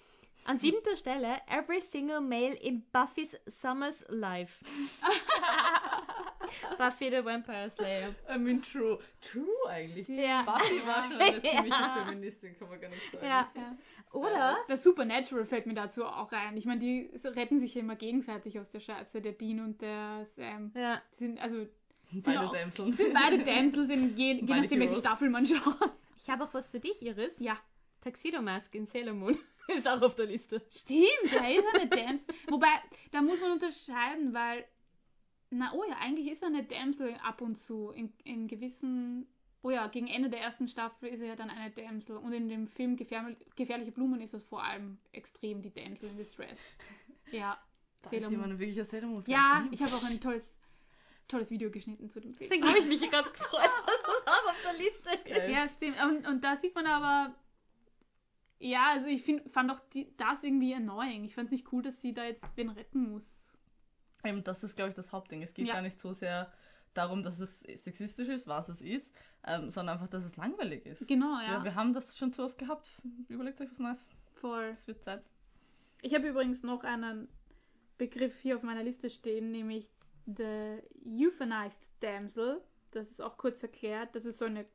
An 0.43 0.59
siebter 0.59 0.95
Stelle, 0.95 1.39
every 1.47 1.79
single 1.81 2.21
male 2.21 2.53
in 2.53 2.83
Buffy's 2.91 3.35
Summer's 3.47 4.05
Life. 4.09 4.53
Buffy 6.77 7.09
the 7.09 7.23
Vampire 7.23 7.69
Slayer. 7.69 8.13
I 8.29 8.37
mean, 8.37 8.61
true. 8.61 8.99
True 9.21 9.45
eigentlich. 9.69 10.07
Ja. 10.07 10.43
Buffy 10.43 10.85
war 10.85 11.03
schon 11.03 11.19
eine 11.19 11.41
ziemliche 11.41 11.69
Ja. 11.69 12.05
Feministin, 12.05 12.55
kann 12.57 12.69
man 12.69 12.79
gar 12.79 12.89
nicht 12.89 13.11
sagen. 13.11 13.25
Ja. 13.25 13.49
Ja. 13.55 13.77
Oder? 14.11 14.57
Das 14.67 14.83
Supernatural 14.83 15.45
fällt 15.45 15.65
mir 15.65 15.73
dazu 15.73 16.05
auch 16.05 16.31
rein. 16.31 16.55
Ich 16.57 16.65
meine, 16.65 16.79
die 16.79 17.09
retten 17.23 17.59
sich 17.59 17.73
ja 17.75 17.81
immer 17.81 17.95
gegenseitig 17.95 18.59
aus 18.59 18.69
der 18.71 18.79
Scheiße, 18.79 19.21
der 19.21 19.33
Dean 19.33 19.59
und 19.61 19.81
der 19.81 20.25
Sam. 20.35 20.71
Ja. 20.75 21.01
Die 21.11 21.15
sind, 21.15 21.39
also, 21.41 21.65
Beide 22.11 22.41
auch- 22.41 22.53
sind 22.53 23.13
beide 23.13 23.43
Damsels, 23.43 23.89
in 23.89 24.15
je, 24.15 24.33
je 24.35 24.41
nachdem, 24.43 24.79
welche. 24.79 24.95
Staffel 24.95 25.29
man 25.29 25.45
schaut. 25.45 25.75
Ich 26.17 26.29
habe 26.29 26.43
auch 26.43 26.53
was 26.53 26.69
für 26.69 26.79
dich, 26.79 27.01
Iris. 27.01 27.33
Ja. 27.39 27.57
Tuxedo 28.03 28.41
Mask 28.41 28.73
in 28.75 28.85
Sailor 28.85 29.13
Moon. 29.13 29.37
Ist 29.75 29.87
auch 29.87 30.01
auf 30.01 30.15
der 30.15 30.27
Liste. 30.27 30.61
Stimmt, 30.69 31.33
er 31.33 31.55
ist 31.55 31.65
eine 31.73 31.87
Damsel. 31.87 32.35
Wobei, 32.47 32.67
da 33.11 33.21
muss 33.21 33.41
man 33.41 33.53
unterscheiden, 33.53 34.33
weil, 34.33 34.65
na, 35.49 35.73
oh 35.73 35.83
ja, 35.89 35.97
eigentlich 35.99 36.31
ist 36.31 36.43
er 36.43 36.49
eine 36.49 36.63
Damsel 36.63 37.15
ab 37.23 37.41
und 37.41 37.55
zu. 37.55 37.89
In, 37.91 38.13
in 38.23 38.47
gewissen, 38.47 39.27
oh 39.63 39.71
ja, 39.71 39.87
gegen 39.87 40.07
Ende 40.07 40.29
der 40.29 40.41
ersten 40.41 40.67
Staffel 40.67 41.09
ist 41.09 41.21
er 41.21 41.27
ja 41.27 41.35
dann 41.35 41.49
eine 41.49 41.71
Damsel. 41.71 42.17
Und 42.17 42.33
in 42.33 42.47
dem 42.47 42.67
Film 42.67 42.95
Gefähr 42.95 43.35
Gefährliche 43.55 43.91
Blumen 43.91 44.21
ist 44.21 44.33
es 44.33 44.43
vor 44.43 44.63
allem 44.63 44.99
extrem 45.13 45.61
die 45.61 45.73
Damsel 45.73 46.09
in 46.09 46.17
Distress. 46.17 46.61
Ja, 47.31 47.57
Da 48.03 48.09
Sailor 48.09 48.25
ist 48.25 48.31
jemand 48.31 48.53
ein 48.53 48.59
wirklicher 48.59 49.07
Moon. 49.07 49.23
Ja, 49.27 49.67
ich 49.71 49.81
habe 49.81 49.95
auch 49.95 50.03
ein 50.03 50.21
tolles, 50.21 50.53
tolles 51.27 51.49
Video 51.49 51.71
geschnitten 51.71 52.09
zu 52.09 52.19
dem 52.21 52.35
Film. 52.35 52.49
Deswegen 52.49 52.67
habe 52.67 52.77
ich 52.77 52.85
mich 52.85 53.09
gerade 53.09 53.29
gefreut, 53.31 53.63
dass 53.63 54.01
das 54.03 54.27
auch 54.27 54.49
auf 54.49 54.61
der 54.63 54.73
Liste 54.73 55.09
ist. 55.27 55.49
Ja, 55.49 55.67
stimmt. 55.67 55.97
Und, 56.03 56.27
und 56.27 56.43
da 56.43 56.55
sieht 56.55 56.75
man 56.75 56.85
aber, 56.85 57.33
ja, 58.65 58.91
also 58.91 59.07
ich 59.07 59.21
find, 59.23 59.49
fand 59.51 59.71
auch 59.71 59.79
die, 59.93 60.15
das 60.17 60.43
irgendwie 60.43 60.73
annoying. 60.73 61.23
Ich 61.23 61.35
fand 61.35 61.47
es 61.47 61.51
nicht 61.51 61.71
cool, 61.71 61.81
dass 61.83 62.01
sie 62.01 62.13
da 62.13 62.25
jetzt 62.25 62.55
wen 62.57 62.69
retten 62.69 63.11
muss. 63.11 63.23
Eben, 64.23 64.43
das 64.43 64.63
ist, 64.63 64.75
glaube 64.75 64.89
ich, 64.89 64.95
das 64.95 65.11
Hauptding. 65.11 65.43
Es 65.43 65.53
geht 65.53 65.67
Ja. 65.67 65.75
gar 65.75 65.81
nicht 65.83 65.99
so 65.99 66.13
sehr 66.13 66.51
darum, 66.95 67.23
dass 67.23 67.39
es 67.39 67.59
sexistisch 67.59 68.27
ist, 68.27 68.47
was 68.47 68.69
es 68.69 68.81
ist, 68.81 69.13
ähm, 69.45 69.69
sondern 69.69 69.95
einfach, 69.95 70.07
dass 70.07 70.23
es 70.23 70.35
langweilig 70.37 70.85
ist. 70.85 71.07
Genau, 71.07 71.39
Ja, 71.41 71.57
ja. 71.57 71.63
wir 71.63 71.75
haben 71.75 71.93
das 71.93 72.17
schon 72.17 72.33
zu 72.33 72.43
oft 72.43 72.57
gehabt. 72.57 72.89
Überlegt 73.27 73.61
euch 73.61 73.69
was 73.69 73.79
Neues. 73.79 74.07
Voll. 74.33 74.63
Es 74.71 74.87
wird 74.87 75.03
Zeit. 75.03 75.23
Ich 76.01 76.15
habe 76.15 76.27
übrigens 76.27 76.63
noch 76.63 76.83
einen 76.83 77.27
Begriff 77.97 78.39
hier 78.39 78.55
auf 78.55 78.63
meiner 78.63 78.83
Liste 78.83 79.09
stehen, 79.09 79.51
nämlich 79.51 79.89
the 80.25 80.79
euthanized 81.05 81.91
damsel. 81.99 82.61
Das 82.91 83.11
ist 83.11 83.21
auch 83.21 83.37
kurz 83.37 83.61
erklärt. 83.61 84.15
Das 84.15 84.25
ist 84.25 84.37
so 84.39 84.45
eine 84.45 84.65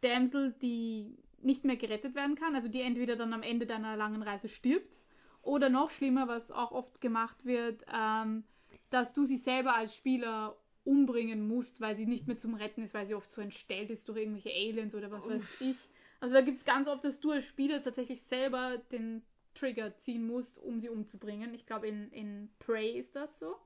Damsel, 0.00 0.52
die 0.60 1.16
nicht 1.44 1.64
mehr 1.64 1.76
gerettet 1.76 2.14
werden 2.14 2.36
kann, 2.36 2.54
also 2.54 2.68
die 2.68 2.80
entweder 2.80 3.16
dann 3.16 3.32
am 3.32 3.42
Ende 3.42 3.66
deiner 3.66 3.96
langen 3.96 4.22
Reise 4.22 4.48
stirbt 4.48 4.94
oder 5.42 5.68
noch 5.68 5.90
schlimmer, 5.90 6.28
was 6.28 6.50
auch 6.50 6.72
oft 6.72 7.00
gemacht 7.00 7.44
wird, 7.44 7.84
ähm, 7.92 8.44
dass 8.90 9.12
du 9.12 9.24
sie 9.24 9.36
selber 9.36 9.74
als 9.74 9.94
Spieler 9.94 10.56
umbringen 10.84 11.48
musst, 11.48 11.80
weil 11.80 11.96
sie 11.96 12.06
nicht 12.06 12.26
mehr 12.26 12.36
zum 12.36 12.54
Retten 12.54 12.82
ist, 12.82 12.94
weil 12.94 13.06
sie 13.06 13.14
oft 13.14 13.30
so 13.30 13.40
entstellt 13.40 13.90
ist 13.90 14.08
durch 14.08 14.18
irgendwelche 14.18 14.50
Aliens 14.50 14.94
oder 14.94 15.10
was 15.10 15.28
weiß 15.28 15.60
ich. 15.60 15.76
Also 16.20 16.34
da 16.34 16.40
gibt 16.42 16.58
es 16.58 16.64
ganz 16.64 16.88
oft, 16.88 17.04
dass 17.04 17.20
du 17.20 17.30
als 17.30 17.46
Spieler 17.46 17.82
tatsächlich 17.82 18.22
selber 18.22 18.78
den 18.92 19.22
Trigger 19.54 19.96
ziehen 19.96 20.26
musst, 20.26 20.58
um 20.58 20.80
sie 20.80 20.88
umzubringen. 20.88 21.54
Ich 21.54 21.66
glaube, 21.66 21.86
in, 21.88 22.10
in 22.10 22.50
Prey 22.58 22.98
ist 22.98 23.16
das 23.16 23.38
so. 23.38 23.56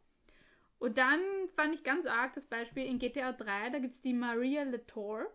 Und 0.78 0.98
dann 0.98 1.20
fand 1.56 1.74
ich 1.74 1.82
ganz 1.82 2.06
arg 2.06 2.34
das 2.34 2.46
Beispiel 2.46 2.86
in 2.86 2.98
GTA 2.98 3.32
3, 3.32 3.70
da 3.70 3.78
gibt 3.78 3.94
es 3.94 4.00
die 4.00 4.12
Maria 4.12 4.62
Latour. 4.62 5.26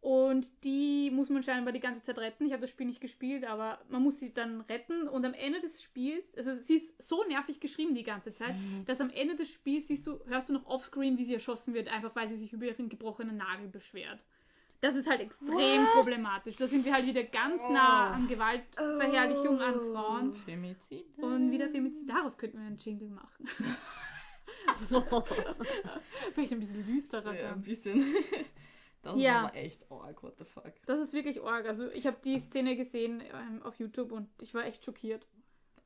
Und 0.00 0.64
die 0.64 1.10
muss 1.10 1.28
man 1.28 1.42
scheinbar 1.42 1.74
die 1.74 1.80
ganze 1.80 2.02
Zeit 2.02 2.16
retten. 2.18 2.46
Ich 2.46 2.52
habe 2.52 2.62
das 2.62 2.70
Spiel 2.70 2.86
nicht 2.86 3.02
gespielt, 3.02 3.44
aber 3.44 3.78
man 3.90 4.02
muss 4.02 4.18
sie 4.18 4.32
dann 4.32 4.62
retten. 4.62 5.06
Und 5.08 5.26
am 5.26 5.34
Ende 5.34 5.60
des 5.60 5.82
Spiels, 5.82 6.24
also 6.38 6.54
sie 6.54 6.76
ist 6.76 7.02
so 7.02 7.22
nervig 7.24 7.60
geschrieben 7.60 7.94
die 7.94 8.02
ganze 8.02 8.32
Zeit, 8.32 8.54
dass 8.86 9.00
am 9.02 9.10
Ende 9.10 9.36
des 9.36 9.50
Spiels 9.50 9.88
siehst 9.88 10.06
du, 10.06 10.18
hörst 10.24 10.48
du 10.48 10.54
noch 10.54 10.64
offscreen, 10.64 11.18
wie 11.18 11.24
sie 11.24 11.34
erschossen 11.34 11.74
wird, 11.74 11.88
einfach 11.88 12.16
weil 12.16 12.30
sie 12.30 12.38
sich 12.38 12.54
über 12.54 12.64
ihren 12.64 12.88
gebrochenen 12.88 13.36
Nagel 13.36 13.68
beschwert. 13.68 14.24
Das 14.80 14.96
ist 14.96 15.10
halt 15.10 15.20
extrem 15.20 15.84
problematisch. 15.94 16.56
Da 16.56 16.66
sind 16.66 16.86
wir 16.86 16.94
halt 16.94 17.04
wieder 17.04 17.22
ganz 17.22 17.60
nah 17.70 18.12
an 18.12 18.26
Gewaltverherrlichung 18.26 19.60
an 19.60 19.80
Frauen. 19.80 20.34
Femizid. 20.34 21.04
Und 21.18 21.50
wieder 21.50 21.68
Femizid. 21.68 22.08
Daraus 22.08 22.38
könnten 22.38 22.58
wir 22.58 22.66
einen 22.66 22.78
Jingle 22.78 23.10
machen. 23.10 23.46
Vielleicht 26.34 26.52
ein 26.52 26.60
bisschen 26.60 26.84
düsterer 26.86 27.34
Ja, 27.34 27.40
ein 27.40 27.48
dann. 27.50 27.62
bisschen. 27.62 28.02
Das 29.02 29.16
Ja. 29.20 29.44
war 29.44 29.54
echt 29.54 29.90
arg, 29.90 30.22
what 30.22 30.36
the 30.38 30.44
fuck. 30.44 30.72
Das 30.86 31.00
ist 31.00 31.12
wirklich 31.12 31.42
arg. 31.42 31.66
Also 31.66 31.90
ich 31.92 32.06
habe 32.06 32.18
die 32.24 32.38
Szene 32.38 32.76
gesehen 32.76 33.22
ähm, 33.32 33.62
auf 33.62 33.78
YouTube 33.78 34.12
und 34.12 34.28
ich 34.42 34.52
war 34.54 34.64
echt 34.64 34.84
schockiert. 34.84 35.26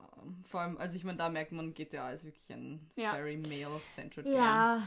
Ähm, 0.01 0.43
Vor 0.45 0.61
allem, 0.61 0.77
also 0.79 0.97
ich 0.97 1.05
meine, 1.05 1.19
da 1.19 1.29
merkt 1.29 1.53
man, 1.53 1.75
GTA 1.75 2.11
ist 2.11 2.25
wirklich 2.25 2.51
ein 2.53 2.91
Ja. 2.97 3.13
very 3.13 3.37
male-centered 3.37 4.25
Game. 4.25 4.35
Ja. 4.35 4.83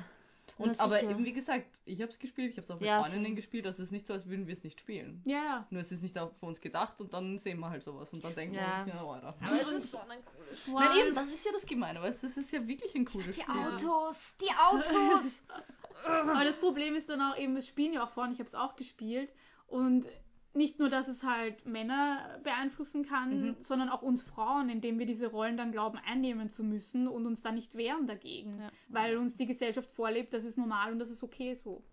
Und 0.58 0.80
aber 0.80 0.98
sicher. 1.00 1.12
eben 1.12 1.24
wie 1.26 1.34
gesagt, 1.34 1.66
ich 1.86 2.02
habe 2.02 2.12
es 2.12 2.18
gespielt, 2.20 2.52
ich 2.52 2.58
habe 2.58 2.64
es 2.64 2.72
auch 2.72 2.80
mit 2.80 2.88
Ja, 2.88 3.00
Freundinnen 3.02 3.26
same. 3.26 3.36
gespielt, 3.36 3.66
also 3.68 3.84
es 3.84 3.88
ist 3.90 3.92
nicht 3.92 4.08
so, 4.08 4.14
als 4.14 4.28
würden 4.28 4.48
wir 4.48 4.54
es 4.54 4.64
nicht 4.64 4.80
spielen. 4.80 5.22
Ja, 5.26 5.38
ja. 5.44 5.68
Nur 5.70 5.82
es 5.82 5.92
ist 5.92 6.02
nicht 6.04 6.18
auch 6.18 6.32
für 6.40 6.46
uns 6.48 6.60
gedacht 6.62 7.00
und 7.02 7.14
dann 7.14 7.38
sehen 7.38 7.60
wir 7.60 7.70
halt 7.70 7.84
sowas 7.84 8.12
und 8.14 8.24
dann 8.24 8.34
denken 8.36 8.56
Ja. 8.56 8.84
wir 8.86 8.94
uns, 8.94 8.94
ja, 8.94 9.08
Alter. 9.08 9.28
Aber 9.42 9.54
es 9.56 9.72
ist 9.72 9.92
schon 9.92 10.10
ein 10.12 10.20
cooles 10.26 10.60
Spiel. 10.62 10.74
Nein, 10.74 10.98
eben, 11.08 11.16
das 11.16 11.28
ist 11.30 11.46
ja 11.46 11.52
das 11.52 11.66
Gemeine, 11.66 12.02
weil 12.02 12.10
es 12.12 12.22
das 12.22 12.38
ist 12.38 12.52
ja 12.52 12.68
wirklich 12.68 12.96
ein 12.96 13.06
cooles 13.06 13.36
Die 13.36 13.42
Spiel. 13.42 13.56
Autos, 13.56 14.34
die 14.42 14.52
Autos. 14.52 15.32
Aber 16.06 16.44
das 16.44 16.58
Problem 16.58 16.96
ist 16.96 17.10
dann 17.10 17.22
auch 17.22 17.38
eben, 17.38 17.56
das 17.56 17.68
spielen 17.68 17.94
ja 17.94 18.04
auch 18.04 18.10
Frauen, 18.10 18.32
ich 18.32 18.40
habe 18.40 18.48
es 18.48 18.56
auch 18.56 18.76
gespielt. 18.76 19.34
Und 19.68 20.06
nicht 20.58 20.80
nur, 20.80 20.90
dass 20.90 21.08
es 21.08 21.24
halt 21.24 21.66
Männer 21.66 22.40
beeinflussen 22.44 23.06
kann, 23.06 23.42
Mhm. 23.42 23.56
sondern 23.60 23.90
auch 23.90 24.02
uns 24.02 24.22
Frauen, 24.24 24.70
indem 24.70 25.00
wir 25.00 25.06
diese 25.06 25.28
Rollen 25.28 25.56
dann 25.58 25.72
glauben 25.72 25.98
einnehmen 26.06 26.50
zu 26.50 26.64
müssen 26.64 27.08
und 27.08 27.26
uns 27.26 27.42
dann 27.42 27.56
nicht 27.56 27.76
wehren 27.76 28.08
dagegen. 28.08 28.60
Ja. 28.60 28.70
Weil 28.90 29.18
uns 29.18 29.36
die 29.36 29.46
Gesellschaft 29.46 29.90
vorlebt, 29.90 30.34
das 30.34 30.44
ist 30.44 30.58
normal 30.58 30.92
und 30.92 31.00
das 31.00 31.10
ist 31.10 31.24
okay 31.24 31.54
so. 31.54 31.84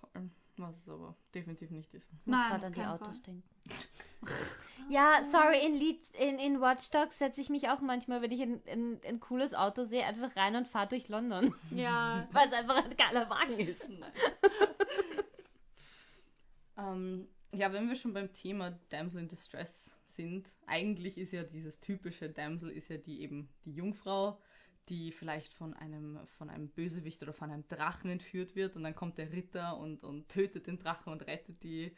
Vor 0.00 0.08
allem, 0.14 0.30
Was 0.56 0.78
es 0.78 0.88
aber 0.88 1.14
definitiv 1.34 1.70
nicht 1.70 1.92
ist. 1.94 2.10
muss 2.12 2.20
Nein, 2.26 2.50
gerade 2.50 2.66
an 2.66 2.72
die 2.72 2.80
Autos 2.82 3.18
Fall. 3.18 3.22
denken. 3.26 3.42
ja, 4.88 5.22
sorry, 5.30 5.64
in, 5.64 5.74
Lead, 5.74 6.00
in, 6.18 6.38
in 6.38 6.60
Watch 6.60 6.90
Dogs 6.90 7.18
setze 7.18 7.40
ich 7.40 7.50
mich 7.50 7.68
auch 7.68 7.80
manchmal, 7.80 8.22
wenn 8.22 8.32
ich 8.32 8.40
ein, 8.42 8.60
ein, 8.66 9.00
ein 9.06 9.20
cooles 9.20 9.54
Auto 9.54 9.84
sehe, 9.84 10.04
einfach 10.06 10.34
rein 10.36 10.56
und 10.56 10.66
fahre 10.66 10.88
durch 10.88 11.08
London. 11.08 11.54
Ja, 11.70 12.26
Weil 12.32 12.48
es 12.48 12.54
einfach 12.54 12.82
ein 12.84 12.96
geiler 12.96 13.28
Wagen 13.28 13.58
ist. 13.60 13.82
ähm, 16.78 17.28
ja, 17.52 17.72
wenn 17.72 17.88
wir 17.88 17.96
schon 17.96 18.12
beim 18.12 18.32
Thema 18.32 18.78
Damsel 18.90 19.20
in 19.20 19.28
Distress 19.28 19.96
sind, 20.04 20.48
eigentlich 20.66 21.18
ist 21.18 21.32
ja 21.32 21.42
dieses 21.44 21.80
typische 21.80 22.28
Damsel 22.28 22.70
ist 22.70 22.90
ja 22.90 22.96
die 22.96 23.20
eben 23.22 23.48
die 23.64 23.72
Jungfrau, 23.72 24.40
die 24.88 25.12
vielleicht 25.12 25.52
von 25.52 25.74
einem, 25.74 26.18
von 26.38 26.50
einem 26.50 26.68
Bösewicht 26.68 27.22
oder 27.22 27.32
von 27.32 27.50
einem 27.50 27.66
Drachen 27.68 28.10
entführt 28.10 28.56
wird 28.56 28.76
und 28.76 28.82
dann 28.82 28.94
kommt 28.94 29.18
der 29.18 29.32
Ritter 29.32 29.76
und, 29.78 30.02
und 30.02 30.28
tötet 30.28 30.66
den 30.66 30.78
Drachen 30.78 31.12
und 31.12 31.26
rettet 31.26 31.62
die, 31.62 31.92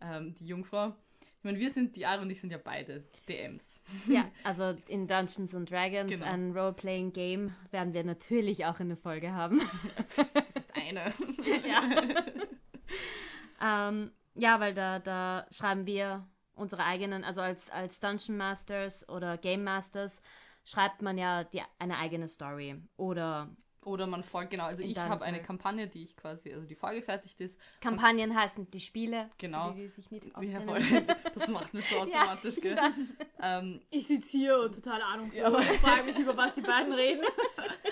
ähm, 0.00 0.34
die 0.34 0.46
Jungfrau. 0.46 0.94
Ich 1.38 1.44
meine, 1.44 1.58
wir 1.58 1.70
sind, 1.70 1.94
die 1.96 2.06
Ara 2.06 2.22
und 2.22 2.30
ich 2.30 2.40
sind 2.40 2.50
ja 2.50 2.58
beide 2.58 3.04
DMs. 3.28 3.82
Ja, 4.08 4.28
also 4.44 4.76
in 4.88 5.06
Dungeons 5.06 5.54
and 5.54 5.70
Dragons, 5.70 6.10
Genau. 6.10 6.24
ein 6.24 6.52
Role-Playing-Game, 6.56 7.54
werden 7.70 7.94
wir 7.94 8.04
natürlich 8.04 8.64
auch 8.64 8.80
in 8.80 8.88
der 8.88 8.96
Folge 8.96 9.32
haben. 9.32 9.60
Es 10.48 10.56
ist 10.56 10.76
eine. 10.76 11.12
Ja. 13.60 13.88
ähm, 13.88 14.10
ja, 14.36 14.60
weil 14.60 14.74
da, 14.74 14.98
da 14.98 15.46
schreiben 15.50 15.86
wir 15.86 16.26
unsere 16.54 16.84
eigenen, 16.84 17.24
also 17.24 17.42
als, 17.42 17.70
als 17.70 18.00
Dungeon 18.00 18.36
Masters 18.36 19.08
oder 19.08 19.36
Game 19.38 19.64
Masters 19.64 20.22
schreibt 20.64 21.02
man 21.02 21.18
ja 21.18 21.44
die, 21.44 21.62
eine 21.78 21.98
eigene 21.98 22.28
Story. 22.28 22.80
Oder 22.96 23.50
Oder 23.84 24.06
man 24.08 24.24
folgt, 24.24 24.50
genau, 24.50 24.64
also 24.64 24.82
ich 24.82 24.98
habe 24.98 25.24
eine. 25.24 25.40
Kampagne, 25.42 25.86
die 25.86 26.02
ich 26.02 26.16
quasi, 26.16 26.52
also 26.52 26.66
die 26.66 26.74
vorgefertigt 26.74 27.40
ist. 27.40 27.60
Kampagnen 27.80 28.34
heißen 28.34 28.68
die 28.70 28.80
Spiele, 28.80 29.30
Genau. 29.38 29.70
die, 29.70 29.82
die 29.82 29.88
sich 29.88 30.10
nicht 30.10 30.26
Ja, 30.40 30.60
voll. 30.62 30.80
Das 31.34 31.46
macht 31.48 31.72
man 31.74 31.82
so 31.82 31.96
automatisch, 31.98 32.56
ja, 32.56 32.62
gell? 32.62 32.92
Ähm, 33.40 33.80
Ich 33.90 34.06
sitze 34.08 34.36
hier 34.38 34.58
und 34.58 34.74
total 34.74 35.02
ahnungslos 35.02 35.40
Ja, 35.40 35.46
aber- 35.48 35.58
und 35.58 35.64
frage 35.64 36.04
mich, 36.04 36.18
über 36.18 36.36
was 36.36 36.54
die 36.54 36.62
beiden 36.62 36.92
reden. 36.92 37.24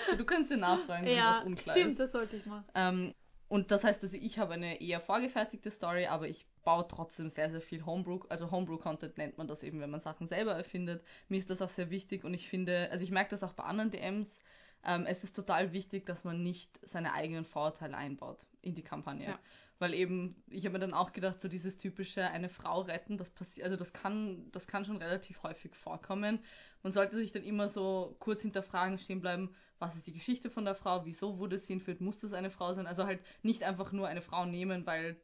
so, 0.09 0.15
du 0.17 0.25
kannst 0.25 0.51
dir 0.51 0.57
nachfragen, 0.57 1.05
wenn 1.05 1.17
was 1.17 1.37
ja, 1.39 1.45
unklar 1.45 1.75
stimmt, 1.77 1.91
ist. 1.91 1.99
das 1.99 2.11
sollte 2.11 2.35
ich 2.35 2.45
mal. 2.45 2.63
Ähm, 2.73 3.13
und 3.47 3.71
das 3.71 3.83
heißt 3.83 4.03
also, 4.03 4.17
ich 4.17 4.39
habe 4.39 4.53
eine 4.53 4.81
eher 4.81 4.99
vorgefertigte 4.99 5.69
Story, 5.71 6.07
aber 6.07 6.27
ich 6.27 6.45
baue 6.63 6.87
trotzdem 6.87 7.29
sehr, 7.29 7.49
sehr 7.51 7.61
viel 7.61 7.85
Homebrew. 7.85 8.19
Also 8.29 8.49
Homebrew-Content 8.49 9.17
nennt 9.17 9.37
man 9.37 9.47
das 9.47 9.63
eben, 9.63 9.79
wenn 9.79 9.91
man 9.91 9.99
Sachen 9.99 10.27
selber 10.27 10.53
erfindet. 10.53 11.03
Mir 11.29 11.37
ist 11.37 11.49
das 11.49 11.61
auch 11.61 11.69
sehr 11.69 11.91
wichtig 11.91 12.23
und 12.23 12.33
ich 12.33 12.49
finde, 12.49 12.89
also 12.91 13.03
ich 13.03 13.11
merke 13.11 13.29
das 13.29 13.43
auch 13.43 13.53
bei 13.53 13.63
anderen 13.63 13.91
DMs, 13.91 14.39
ähm, 14.85 15.05
es 15.07 15.23
ist 15.23 15.35
total 15.35 15.73
wichtig, 15.73 16.05
dass 16.05 16.23
man 16.23 16.43
nicht 16.43 16.79
seine 16.83 17.13
eigenen 17.13 17.43
Vorurteile 17.43 17.97
einbaut 17.97 18.45
in 18.61 18.75
die 18.75 18.83
Kampagne. 18.83 19.25
Ja. 19.25 19.39
Weil 19.79 19.93
eben, 19.93 20.41
ich 20.47 20.65
habe 20.65 20.73
mir 20.73 20.79
dann 20.79 20.93
auch 20.93 21.11
gedacht, 21.11 21.39
so 21.39 21.47
dieses 21.47 21.77
typische 21.77 22.27
eine 22.27 22.49
Frau 22.49 22.81
retten, 22.81 23.17
das 23.17 23.29
passiert, 23.29 23.65
also 23.65 23.77
das 23.77 23.93
kann, 23.93 24.49
das 24.51 24.67
kann 24.67 24.85
schon 24.85 24.97
relativ 24.97 25.43
häufig 25.43 25.75
vorkommen. 25.75 26.39
Man 26.83 26.91
sollte 26.91 27.15
sich 27.15 27.31
dann 27.31 27.43
immer 27.43 27.67
so 27.67 28.15
kurz 28.19 28.41
hinterfragen, 28.41 28.99
stehen 28.99 29.21
bleiben, 29.21 29.53
was 29.79 29.95
ist 29.95 30.07
die 30.07 30.13
Geschichte 30.13 30.49
von 30.49 30.65
der 30.65 30.75
Frau, 30.75 31.05
wieso 31.05 31.37
wurde 31.37 31.57
sie 31.59 31.73
entführt, 31.73 32.01
muss 32.01 32.19
das 32.19 32.33
eine 32.33 32.49
Frau 32.49 32.73
sein? 32.73 32.87
Also 32.87 33.05
halt 33.05 33.21
nicht 33.43 33.63
einfach 33.63 33.91
nur 33.91 34.07
eine 34.07 34.21
Frau 34.21 34.45
nehmen, 34.45 34.85
weil 34.85 35.17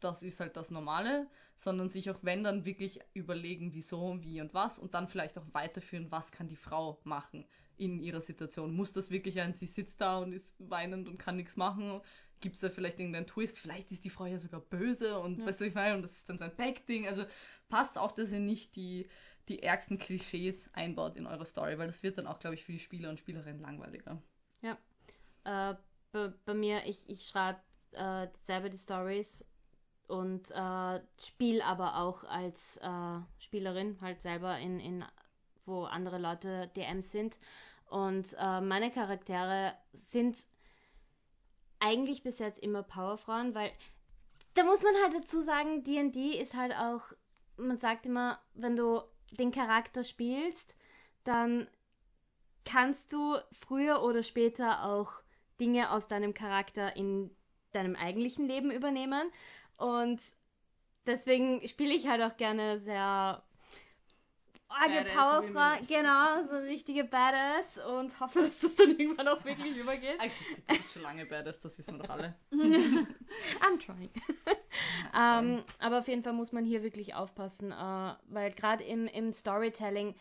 das 0.00 0.22
ist 0.22 0.38
halt 0.38 0.56
das 0.56 0.70
Normale, 0.70 1.28
sondern 1.56 1.88
sich 1.88 2.08
auch 2.10 2.20
wenn 2.22 2.44
dann 2.44 2.64
wirklich 2.64 3.00
überlegen, 3.14 3.74
wieso, 3.74 4.16
wie 4.22 4.40
und 4.40 4.54
was 4.54 4.78
und 4.78 4.94
dann 4.94 5.08
vielleicht 5.08 5.36
auch 5.38 5.46
weiterführen, 5.52 6.10
was 6.12 6.30
kann 6.30 6.48
die 6.48 6.56
Frau 6.56 7.00
machen 7.02 7.44
in 7.76 7.98
ihrer 8.00 8.20
Situation. 8.20 8.74
Muss 8.74 8.92
das 8.92 9.10
wirklich 9.10 9.40
ein, 9.40 9.54
sie 9.54 9.66
sitzt 9.66 10.00
da 10.00 10.18
und 10.18 10.32
ist 10.32 10.54
weinend 10.58 11.08
und 11.08 11.18
kann 11.18 11.36
nichts 11.36 11.56
machen? 11.56 12.00
Gibt 12.40 12.54
es 12.54 12.60
da 12.60 12.70
vielleicht 12.70 13.00
irgendeinen 13.00 13.26
Twist? 13.26 13.58
Vielleicht 13.58 13.90
ist 13.90 14.04
die 14.04 14.10
Frau 14.10 14.26
ja 14.26 14.38
sogar 14.38 14.60
böse 14.60 15.18
und 15.18 15.38
Ja. 15.40 15.46
weißt 15.46 15.60
du, 15.62 15.64
ich 15.66 15.74
meine, 15.74 15.96
und 15.96 16.02
das 16.02 16.12
ist 16.12 16.28
dann 16.28 16.38
so 16.38 16.44
ein 16.44 16.54
Backding. 16.56 17.08
Also 17.08 17.24
passt 17.68 17.98
auf, 17.98 18.14
dass 18.14 18.30
ihr 18.30 18.38
nicht 18.40 18.76
die, 18.76 19.08
die 19.48 19.62
ärgsten 19.62 19.98
Klischees 19.98 20.70
einbaut 20.74 21.16
in 21.16 21.26
eure 21.26 21.46
Story, 21.46 21.78
weil 21.78 21.86
das 21.86 22.02
wird 22.02 22.18
dann 22.18 22.26
auch, 22.26 22.38
glaube 22.38 22.54
ich, 22.54 22.64
für 22.64 22.72
die 22.72 22.78
Spieler 22.78 23.10
und 23.10 23.18
Spielerinnen 23.18 23.60
langweiliger. 23.60 24.22
Äh, 25.44 25.74
bei, 26.12 26.32
bei 26.44 26.54
mir, 26.54 26.84
ich, 26.86 27.08
ich 27.08 27.26
schreibe 27.26 27.60
äh, 27.92 28.28
selber 28.46 28.68
die 28.68 28.78
Stories 28.78 29.44
und 30.06 30.50
äh, 30.50 31.00
spiele 31.20 31.64
aber 31.64 31.96
auch 31.98 32.24
als 32.24 32.78
äh, 32.78 33.20
Spielerin 33.38 33.98
halt 34.00 34.22
selber 34.22 34.58
in, 34.58 34.80
in 34.80 35.04
wo 35.64 35.84
andere 35.84 36.18
Leute 36.18 36.70
DMs 36.76 37.12
sind. 37.12 37.38
Und 37.86 38.36
äh, 38.38 38.60
meine 38.60 38.90
Charaktere 38.90 39.74
sind 40.08 40.36
eigentlich 41.78 42.22
bis 42.22 42.38
jetzt 42.38 42.58
immer 42.58 42.82
Powerfrauen, 42.82 43.54
weil 43.54 43.70
da 44.54 44.64
muss 44.64 44.82
man 44.82 44.94
halt 45.02 45.14
dazu 45.14 45.42
sagen, 45.42 45.84
D&D 45.84 46.32
ist 46.40 46.54
halt 46.54 46.74
auch, 46.74 47.12
man 47.56 47.78
sagt 47.78 48.06
immer, 48.06 48.40
wenn 48.54 48.76
du 48.76 49.02
den 49.32 49.52
Charakter 49.52 50.04
spielst, 50.04 50.76
dann 51.24 51.68
kannst 52.64 53.12
du 53.12 53.36
früher 53.52 54.02
oder 54.02 54.22
später 54.22 54.84
auch 54.84 55.10
Dinge 55.60 55.90
aus 55.90 56.06
deinem 56.06 56.34
Charakter 56.34 56.96
in 56.96 57.30
deinem 57.72 57.96
eigentlichen 57.96 58.46
Leben 58.46 58.70
übernehmen. 58.70 59.30
Und 59.76 60.20
deswegen 61.06 61.66
spiele 61.66 61.94
ich 61.94 62.08
halt 62.08 62.22
auch 62.22 62.36
gerne 62.36 62.80
sehr 62.80 63.42
arge 64.68 64.94
Badass 64.94 65.14
Powerfrau, 65.14 65.84
genau, 65.86 66.44
so 66.48 66.56
richtige 66.58 67.04
Badass 67.04 67.78
und 67.78 68.18
hoffe, 68.20 68.40
dass 68.40 68.58
das 68.58 68.74
dann 68.76 68.98
irgendwann 68.98 69.28
auch 69.28 69.44
wirklich 69.44 69.76
übergeht. 69.76 70.20
Eigentlich 70.20 70.56
das 70.66 70.78
ist 70.78 70.92
schon 70.92 71.02
lange 71.02 71.26
badass, 71.26 71.60
das 71.60 71.78
wissen 71.78 71.96
wir 71.96 72.04
doch 72.04 72.10
alle. 72.10 72.34
I'm 72.52 73.78
trying. 73.84 74.10
ähm, 75.14 75.62
aber 75.78 75.98
auf 75.98 76.08
jeden 76.08 76.22
Fall 76.22 76.32
muss 76.32 76.52
man 76.52 76.64
hier 76.64 76.82
wirklich 76.82 77.14
aufpassen, 77.14 77.72
äh, 77.72 78.14
weil 78.28 78.52
gerade 78.52 78.84
im, 78.84 79.06
im 79.06 79.32
Storytelling, 79.32 80.14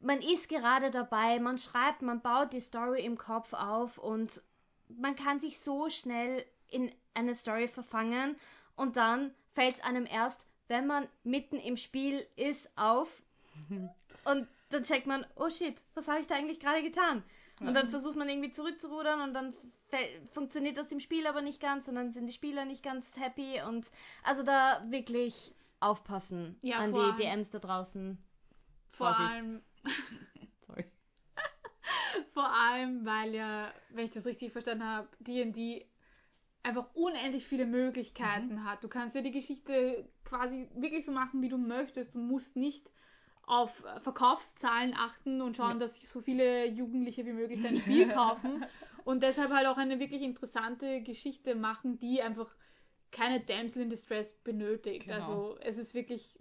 man 0.00 0.20
ist 0.20 0.48
gerade 0.48 0.90
dabei, 0.90 1.38
man 1.38 1.58
schreibt, 1.58 2.02
man 2.02 2.20
baut 2.20 2.52
die 2.52 2.60
Story 2.60 3.04
im 3.04 3.16
Kopf 3.16 3.52
auf 3.52 3.98
und 3.98 4.42
man 4.88 5.16
kann 5.16 5.40
sich 5.40 5.58
so 5.58 5.88
schnell 5.88 6.44
in 6.68 6.92
eine 7.14 7.34
Story 7.34 7.68
verfangen 7.68 8.36
und 8.74 8.96
dann 8.96 9.34
fällt 9.54 9.76
es 9.76 9.80
einem 9.82 10.06
erst, 10.06 10.46
wenn 10.68 10.86
man 10.86 11.08
mitten 11.22 11.56
im 11.56 11.76
Spiel 11.76 12.26
ist, 12.36 12.68
auf 12.76 13.22
und 14.24 14.48
dann 14.70 14.82
checkt 14.82 15.06
man, 15.06 15.24
oh 15.36 15.48
shit, 15.50 15.80
was 15.94 16.08
habe 16.08 16.20
ich 16.20 16.26
da 16.26 16.34
eigentlich 16.34 16.60
gerade 16.60 16.82
getan? 16.82 17.22
Und 17.60 17.72
dann 17.72 17.88
versucht 17.88 18.16
man 18.16 18.28
irgendwie 18.28 18.50
zurückzurudern 18.50 19.20
und 19.22 19.32
dann 19.32 19.54
funktioniert 20.32 20.76
das 20.76 20.92
im 20.92 21.00
Spiel 21.00 21.26
aber 21.26 21.40
nicht 21.42 21.60
ganz 21.60 21.88
und 21.88 21.94
dann 21.94 22.12
sind 22.12 22.26
die 22.26 22.32
Spieler 22.32 22.64
nicht 22.64 22.82
ganz 22.82 23.06
happy 23.18 23.62
und 23.66 23.90
also 24.24 24.42
da 24.42 24.84
wirklich 24.88 25.54
aufpassen 25.80 26.58
Ja, 26.62 26.78
an 26.78 26.92
die 26.92 27.22
DMs 27.22 27.50
da 27.50 27.58
draußen. 27.58 28.18
Vor 28.90 29.14
Vorsicht. 29.14 29.36
allem, 29.36 29.62
Sorry. 30.66 30.84
vor 32.32 32.52
allem, 32.52 33.06
weil 33.06 33.34
ja, 33.34 33.72
wenn 33.90 34.04
ich 34.04 34.10
das 34.10 34.26
richtig 34.26 34.52
verstanden 34.52 34.84
habe, 34.84 35.08
D&D 35.20 35.86
einfach 36.62 36.92
unendlich 36.94 37.46
viele 37.46 37.64
Möglichkeiten 37.64 38.64
hat. 38.64 38.82
Du 38.82 38.88
kannst 38.88 39.14
ja 39.14 39.22
die 39.22 39.30
Geschichte 39.30 40.08
quasi 40.24 40.68
wirklich 40.74 41.04
so 41.04 41.12
machen, 41.12 41.40
wie 41.40 41.48
du 41.48 41.58
möchtest. 41.58 42.16
Du 42.16 42.18
musst 42.18 42.56
nicht 42.56 42.90
auf 43.46 43.70
Verkaufszahlen 44.00 44.94
achten 44.94 45.40
und 45.40 45.56
schauen, 45.56 45.72
Ja. 45.74 45.78
dass 45.78 46.00
so 46.02 46.20
viele 46.20 46.66
Jugendliche 46.66 47.24
wie 47.26 47.32
möglich 47.32 47.62
dein 47.62 47.76
Spiel 47.76 48.08
kaufen. 48.12 48.64
Und 49.04 49.22
deshalb 49.22 49.52
halt 49.52 49.66
auch 49.68 49.76
eine 49.78 50.00
wirklich 50.00 50.22
interessante 50.22 51.00
Geschichte 51.00 51.54
machen, 51.54 51.98
die 51.98 52.20
einfach 52.22 52.54
keine 53.12 53.40
Damsel 53.40 53.82
in 53.82 53.90
Distress 53.90 54.32
benötigt. 54.42 55.04
Genau. 55.06 55.14
Also 55.14 55.58
es 55.60 55.78
ist 55.78 55.94
wirklich, 55.94 56.38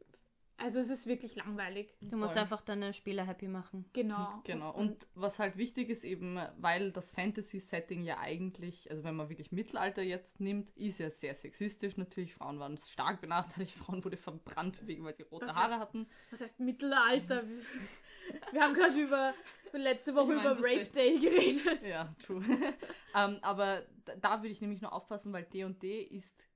also 0.58 0.80
es 0.80 0.90
ist 0.90 1.06
wirklich 1.08 1.36
langweilig. 1.36 1.94
Du 2.02 2.16
musst 2.18 2.34
Voll. 2.34 2.42
einfach 2.42 2.62
deine 2.62 2.94
Spieler 2.94 3.26
happy 3.26 3.48
machen. 3.48 3.86
Genau. 3.94 4.42
Genau. 4.46 4.74
Und 4.74 5.08
was 5.14 5.38
halt 5.40 5.58
wichtig 5.58 5.90
ist 5.90 6.04
eben, 6.04 6.40
weil 6.58 6.92
das 6.92 7.12
Fantasy-Setting 7.12 8.04
ja 8.04 8.20
eigentlich, 8.20 8.90
also 8.90 9.04
wenn 9.04 9.16
man 9.16 9.30
wirklich 9.30 9.52
Mittelalter 9.52 10.02
jetzt 10.02 10.40
nimmt, 10.40 10.70
ist 10.78 11.00
ja 11.00 11.10
sehr 11.10 11.36
sexistisch 11.36 11.98
natürlich. 11.98 12.34
Frauen 12.34 12.60
waren 12.60 12.78
stark 12.78 13.22
benachteiligt, 13.22 13.72
Frauen 13.76 14.04
wurde 14.04 14.18
verbrannt, 14.18 14.86
wegen 14.88 15.04
weil 15.04 15.16
sie 15.16 15.24
rote 15.24 15.48
Was 15.48 15.56
Haare 15.56 15.76
heißt- 15.76 15.80
hatten. 15.80 16.08
Was 16.32 16.42
heißt 16.42 16.60
Mittelalter? 16.60 17.44
Wir, 18.52 18.62
haben 18.64 18.74
gerade 18.74 19.00
über 19.00 19.34
letzte 19.74 20.16
Woche 20.16 20.34
Ich 20.34 20.44
mein, 20.44 20.58
über 20.58 20.68
Rape. 20.68 20.86
Day 20.90 21.20
geredet. 21.20 21.86
Ja, 21.86 22.16
true. 22.26 22.42
ähm, 23.16 23.38
aber 23.42 23.84
da, 24.06 24.16
da 24.16 24.38
würde 24.42 24.50
ich 24.50 24.62
nämlich 24.62 24.82
nur 24.82 24.94
aufpassen, 24.94 25.32
weil 25.32 25.44
D&D 25.44 26.02
ist 26.02 26.48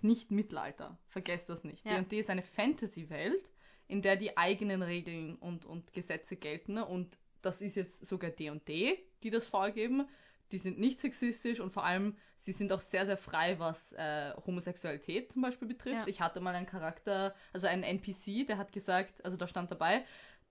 nicht 0.00 0.30
Mittelalter. 0.30 0.98
Vergesst 1.08 1.48
das 1.48 1.64
nicht. 1.64 1.84
Ja. 1.84 2.00
D&D 2.00 2.18
ist 2.18 2.30
eine 2.30 2.42
Fantasy-Welt, 2.42 3.50
in 3.88 4.02
der 4.02 4.16
die 4.16 4.36
eigenen 4.36 4.82
Regeln 4.82 5.36
und, 5.36 5.64
und 5.64 5.92
Gesetze 5.92 6.36
gelten. 6.36 6.74
ne? 6.74 6.86
Und 6.86 7.18
das 7.42 7.60
ist 7.60 7.76
jetzt 7.76 8.06
sogar 8.06 8.30
D&D, 8.30 8.98
die 9.22 9.30
das 9.30 9.46
vorgeben. 9.46 10.08
Die 10.52 10.58
sind 10.58 10.78
nicht 10.78 11.00
sexistisch 11.00 11.60
und 11.60 11.70
vor 11.72 11.84
allem, 11.84 12.16
sie 12.38 12.52
sind 12.52 12.72
auch 12.72 12.80
sehr, 12.82 13.06
sehr 13.06 13.16
frei, 13.16 13.58
was 13.58 13.92
äh, 13.92 14.32
Homosexualität 14.46 15.32
zum 15.32 15.42
Beispiel 15.42 15.66
betrifft. 15.66 16.06
Ja. 16.06 16.06
Ich 16.06 16.20
hatte 16.20 16.40
mal 16.40 16.54
einen 16.54 16.66
Charakter, 16.66 17.34
also 17.52 17.66
einen 17.66 17.82
NPC, 17.82 18.46
der 18.46 18.58
hat 18.58 18.72
gesagt, 18.72 19.24
also 19.24 19.36
da 19.38 19.46
stand 19.48 19.70
dabei, 19.70 20.04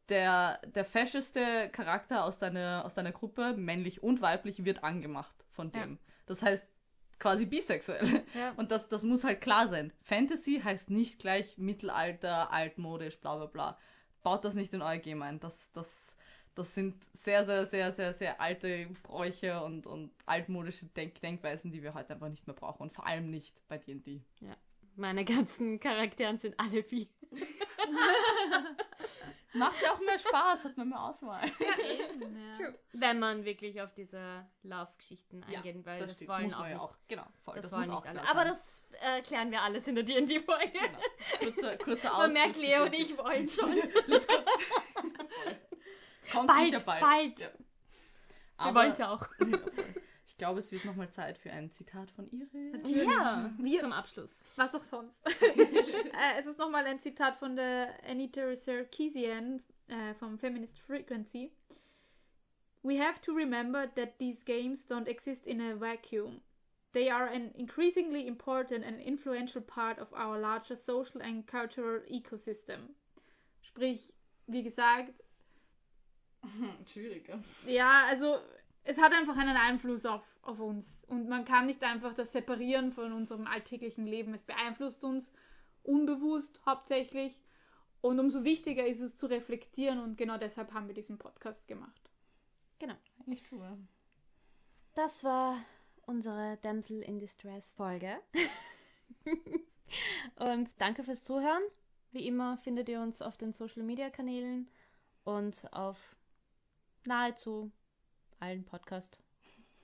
der, 0.09 0.59
der 0.75 0.85
fescheste 0.85 1.69
Charakter 1.69 2.25
aus 2.25 2.39
deiner, 2.39 2.83
aus 2.83 2.95
deiner 2.95 3.11
Gruppe, 3.11 3.53
männlich 3.53 4.01
und 4.01 4.21
weiblich, 4.21 4.65
wird 4.65 4.83
angemacht 4.83 5.35
von 5.49 5.71
Ja. 5.73 5.81
dem. 5.81 5.99
Das 6.25 6.41
heißt 6.41 6.67
quasi 7.21 7.45
bisexuell. 7.45 8.23
Ja. 8.34 8.51
Und 8.57 8.71
das, 8.71 8.89
das 8.89 9.03
muss 9.03 9.23
halt 9.23 9.39
klar 9.39 9.67
sein. 9.67 9.93
Fantasy 10.03 10.60
heißt 10.62 10.89
nicht 10.89 11.19
gleich 11.19 11.57
Mittelalter, 11.57 12.51
altmodisch, 12.51 13.19
bla 13.19 13.38
bla 13.38 13.45
bla. 13.45 13.77
Baut 14.23 14.43
das 14.43 14.55
nicht 14.55 14.73
in 14.73 14.81
euer 14.81 14.97
Game 14.97 15.21
ein. 15.21 15.39
Das, 15.39 15.71
das, 15.71 16.17
das 16.55 16.73
sind 16.73 16.95
sehr, 17.13 17.45
sehr, 17.45 17.65
sehr, 17.65 17.91
sehr, 17.91 18.13
sehr 18.13 18.41
alte 18.41 18.88
Bräuche 19.03 19.63
und, 19.63 19.86
und 19.86 20.12
altmodische 20.25 20.88
Denk 20.88 21.21
Denkweisen, 21.21 21.71
die 21.71 21.84
wir 21.84 21.93
heute 21.93 22.13
einfach 22.13 22.29
nicht 22.29 22.47
mehr 22.47 22.55
brauchen. 22.55 22.84
Und 22.84 22.91
vor 22.91 23.05
allem 23.05 23.29
nicht 23.29 23.62
bei 23.67 23.77
D&D. 23.77 24.21
Meine 24.95 25.23
ganzen 25.23 25.79
Charakteren 25.79 26.39
sind 26.39 26.60
alle 26.60 26.84
bi. 26.84 27.07
Macht 29.53 29.81
ja 29.81 29.93
auch 29.93 29.99
mehr 29.99 30.17
Spaß, 30.17 30.63
hat 30.65 30.77
man 30.77 30.89
mehr 30.89 31.01
Auswahl. 31.01 31.45
Eben, 31.79 32.35
ja. 32.59 32.69
Wenn 32.93 33.19
man 33.19 33.43
wirklich 33.43 33.81
auf 33.81 33.93
diese 33.93 34.45
Laufgeschichten 34.63 35.43
Ja, 35.49 35.57
eingeht, 35.57 35.85
weil 35.85 35.99
das, 35.99 36.13
stimmt. 36.13 36.29
wollen 36.29 36.43
muss 36.45 36.53
auch 36.53 36.59
man 36.59 36.69
ja 36.69 36.75
nicht, 36.75 36.83
auch. 36.83 36.95
Genau, 37.09 37.25
voll. 37.43 37.55
das, 37.55 37.63
Das, 37.69 37.71
wollen 37.73 37.89
nicht 37.89 38.07
alle. 38.07 38.29
Aber 38.29 38.45
das 38.45 38.83
äh, 39.01 39.21
klären 39.21 39.51
wir 39.51 39.61
alles 39.61 39.87
in 39.87 39.95
der 39.95 40.03
D&D-Folge. 40.05 40.71
Genau. 40.71 40.99
Kurzer, 41.53 41.77
kurzer 41.77 42.11
Man 42.17 42.33
merkt, 42.33 42.55
Leo 42.57 42.83
und 42.83 42.93
ich 42.93 43.17
wollen 43.17 43.49
schon. 43.49 43.71
Voll. 43.71 44.21
Kommt 46.31 46.47
Bald, 46.47 46.65
sicher 46.67 46.79
bald. 46.81 47.01
bald. 47.01 47.39
Ja. 47.39 47.47
Wir 47.47 47.55
Aber- 48.57 48.79
wollen 48.79 48.91
es 48.91 48.97
ja 48.99 49.11
auch. 49.13 49.27
Ich 50.31 50.37
glaube, 50.37 50.59
es 50.59 50.71
wird 50.71 50.85
nochmal 50.85 51.09
Zeit 51.09 51.37
für 51.37 51.51
ein 51.51 51.69
Zitat 51.69 52.09
von 52.09 52.25
Iris. 52.31 53.05
Ja, 53.05 53.51
Wir- 53.57 53.81
zum 53.81 53.91
Abschluss. 53.91 54.45
Was 54.55 54.73
auch 54.73 54.83
sonst. 54.83 55.13
äh, 55.25 56.39
es 56.39 56.45
ist 56.45 56.57
nochmal 56.57 56.85
ein 56.85 57.01
Zitat 57.01 57.35
von 57.37 57.57
der 57.57 57.89
Anita 58.09 58.55
Sarkeesian 58.55 59.61
äh, 59.89 60.13
vom 60.15 60.39
Feminist 60.39 60.79
Frequency. 60.79 61.51
We 62.81 62.97
have 62.97 63.19
to 63.21 63.33
remember 63.33 63.93
that 63.95 64.17
these 64.19 64.43
games 64.45 64.87
don't 64.89 65.07
exist 65.07 65.45
in 65.45 65.59
a 65.59 65.75
vacuum. 65.75 66.41
They 66.93 67.11
are 67.11 67.27
an 67.27 67.51
increasingly 67.55 68.25
important 68.25 68.85
and 68.85 69.01
influential 69.01 69.61
part 69.61 69.99
of 69.99 70.13
our 70.13 70.39
larger 70.39 70.77
social 70.77 71.21
and 71.21 71.45
cultural 71.45 72.01
ecosystem. 72.09 72.95
Sprich, 73.61 74.13
wie 74.47 74.63
gesagt, 74.63 75.13
Schwierig, 76.87 77.27
ja. 77.27 77.39
ja, 77.67 78.05
also 78.09 78.39
es 78.83 78.97
hat 78.97 79.13
einfach 79.13 79.37
einen 79.37 79.57
Einfluss 79.57 80.05
auf, 80.05 80.23
auf 80.41 80.59
uns. 80.59 80.99
Und 81.07 81.29
man 81.29 81.45
kann 81.45 81.67
nicht 81.67 81.83
einfach 81.83 82.13
das 82.13 82.31
separieren 82.31 82.91
von 82.91 83.13
unserem 83.13 83.47
alltäglichen 83.47 84.05
Leben. 84.05 84.33
Es 84.33 84.43
beeinflusst 84.43 85.03
uns 85.03 85.31
unbewusst 85.83 86.61
hauptsächlich. 86.65 87.39
Und 88.01 88.19
umso 88.19 88.43
wichtiger 88.43 88.85
ist 88.85 89.01
es 89.01 89.15
zu 89.15 89.27
reflektieren 89.27 89.99
und 89.99 90.17
genau 90.17 90.37
deshalb 90.37 90.73
haben 90.73 90.87
wir 90.87 90.95
diesen 90.95 91.19
Podcast 91.19 91.67
gemacht. 91.67 92.09
Nicht 93.25 93.47
true, 93.47 93.63
ja. 93.63 93.77
Das 94.95 95.23
war 95.23 95.57
unsere 96.07 96.57
Damsel 96.63 97.03
in 97.03 97.19
Distress 97.19 97.71
Folge. 97.73 98.19
und 100.37 100.69
danke 100.79 101.03
fürs 101.03 101.23
Zuhören. 101.23 101.61
Wie 102.11 102.27
immer 102.27 102.57
findet 102.57 102.89
ihr 102.89 103.01
uns 103.01 103.21
auf 103.21 103.37
den 103.37 103.53
Social 103.53 103.83
Media 103.83 104.09
Kanälen 104.09 104.67
und 105.23 105.71
auf 105.71 105.97
nahezu 107.05 107.71
allen 108.41 108.65
Podcast 108.65 109.21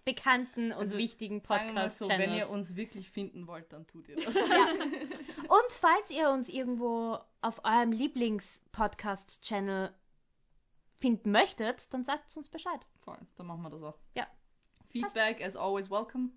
bekannten 0.07 0.71
und 0.71 0.79
Also, 0.79 0.97
wichtigen 0.97 1.43
Sagen 1.43 1.67
wir 1.67 1.73
mal 1.73 1.81
Podcast 1.81 1.99
so, 1.99 2.09
wenn 2.09 2.33
ihr 2.33 2.49
uns 2.49 2.77
wirklich 2.77 3.09
finden 3.09 3.45
wollt, 3.45 3.73
dann 3.73 3.85
tut 3.87 4.07
ihr 4.07 4.15
das. 4.15 4.35
Und 4.35 5.73
falls 5.81 6.09
ihr 6.09 6.29
uns 6.29 6.47
irgendwo 6.47 7.19
auf 7.41 7.65
eurem 7.65 7.91
Lieblings-Podcast-Channel 7.91 9.93
finden 10.99 11.31
möchtet, 11.31 11.93
dann 11.93 12.05
sagt 12.05 12.37
uns 12.37 12.47
Bescheid. 12.47 12.79
Voll, 13.01 13.17
dann 13.35 13.47
machen 13.47 13.63
wir 13.63 13.69
das 13.69 13.83
auch. 13.83 13.97
Ja. 14.15 14.25
Feedback, 14.89 15.43
as 15.43 15.57
always, 15.57 15.91
welcome. 15.91 16.29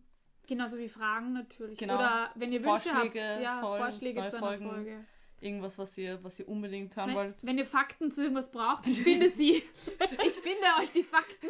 Genauso 0.48 0.76
wie 0.76 0.88
Fragen 0.88 1.33
natürlich. 1.33 1.78
Genau. 1.78 1.94
Oder 1.94 2.33
wenn 2.35 2.52
ihr 2.52 2.64
Wünsche 2.64 2.92
habt, 2.92 3.12
Vorschläge, 3.12 3.42
ja, 3.42 3.61
Folgen, 3.61 3.85
Vorschläge 3.85 4.24
zu 4.24 4.37
einer 4.37 4.46
Folgen. 4.46 4.68
Folge. 4.68 5.04
Irgendwas, 5.40 5.78
was 5.78 5.96
ihr, 5.96 6.22
was 6.24 6.40
ihr 6.40 6.48
unbedingt 6.48 6.96
hören 6.96 7.11
Wenn, 7.11 7.16
wollt. 7.16 7.46
wenn 7.46 7.56
ihr 7.56 7.64
Fakten 7.64 8.11
zu 8.11 8.22
irgendwas 8.22 8.50
braucht, 8.50 8.87
ich 8.87 9.00
finde 9.00 9.30
sie. 9.30 9.52
ich 10.26 10.35
finde 10.35 10.66
euch 10.80 10.90
die 10.92 11.04
Fakten. 11.04 11.48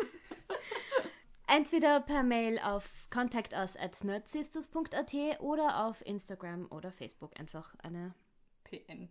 Entweder 1.53 2.01
per 2.01 2.23
Mail 2.23 2.59
auf 2.61 2.89
contact 3.11 3.53
us 3.53 3.77
at 3.77 4.03
nerdsisters.at 4.05 5.15
oder 5.41 5.85
auf 5.87 6.05
Instagram 6.07 6.67
oder 6.71 6.93
Facebook 6.93 7.33
einfach 7.41 7.75
eine. 7.83 8.15
PN. 8.65 9.09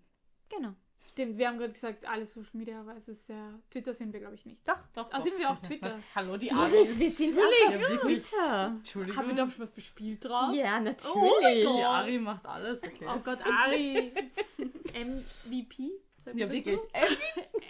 Genau. 0.49 0.73
Stimmt, 1.11 1.37
wir 1.37 1.47
haben 1.47 1.57
gerade 1.57 1.73
gesagt, 1.73 2.05
alle 2.07 2.25
Social 2.25 2.51
Media, 2.53 2.79
aber 2.79 2.95
es 2.95 3.07
ist 3.09 3.27
ja. 3.27 3.59
Twitter 3.71 3.93
sind 3.93 4.13
wir, 4.13 4.19
glaube 4.21 4.35
ich, 4.35 4.45
nicht. 4.45 4.65
Doch. 4.67 4.79
Doch, 4.95 5.09
Da 5.09 5.17
doch. 5.17 5.23
sind 5.25 5.37
wir 5.37 5.49
auf 5.49 5.59
Twitter. 5.63 5.99
Hallo, 6.15 6.37
die 6.37 6.51
Aris. 6.51 6.97
wir 6.97 7.11
sind 7.11 7.35
Entschuldigung. 7.37 7.97
auf. 7.97 8.01
Twitter. 8.03 8.65
Entschuldigung. 8.67 9.17
Haben 9.17 9.27
wir 9.29 9.35
da 9.35 9.47
schon 9.49 9.59
was 9.63 9.71
bespielt 9.71 10.23
drauf? 10.23 10.55
Ja, 10.55 10.79
natürlich. 10.79 11.15
Oh 11.15 11.39
mein 11.41 11.55
Die 11.55 11.63
Gott. 11.63 11.83
Ari 11.83 12.19
macht 12.19 12.45
alles, 12.45 12.81
okay. 12.83 13.05
Oh 13.07 13.19
Gott, 13.19 13.39
Ari. 13.45 14.13
MVP? 14.93 15.89
Ja, 16.35 16.49
wirklich. 16.49 16.77
so? 16.79 16.87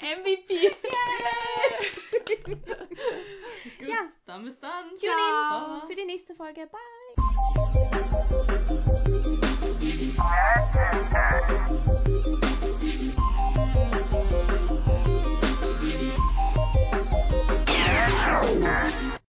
MVP. 0.02 0.72
Gut, 2.46 3.88
ja. 3.88 4.08
dann 4.26 4.44
bis 4.44 4.60
dann. 4.60 4.90
Tune 4.90 5.82
in 5.82 5.88
für 5.88 5.96
die 5.96 6.06
nächste 6.06 6.36
Folge. 6.36 6.68
Bye. 6.68 6.80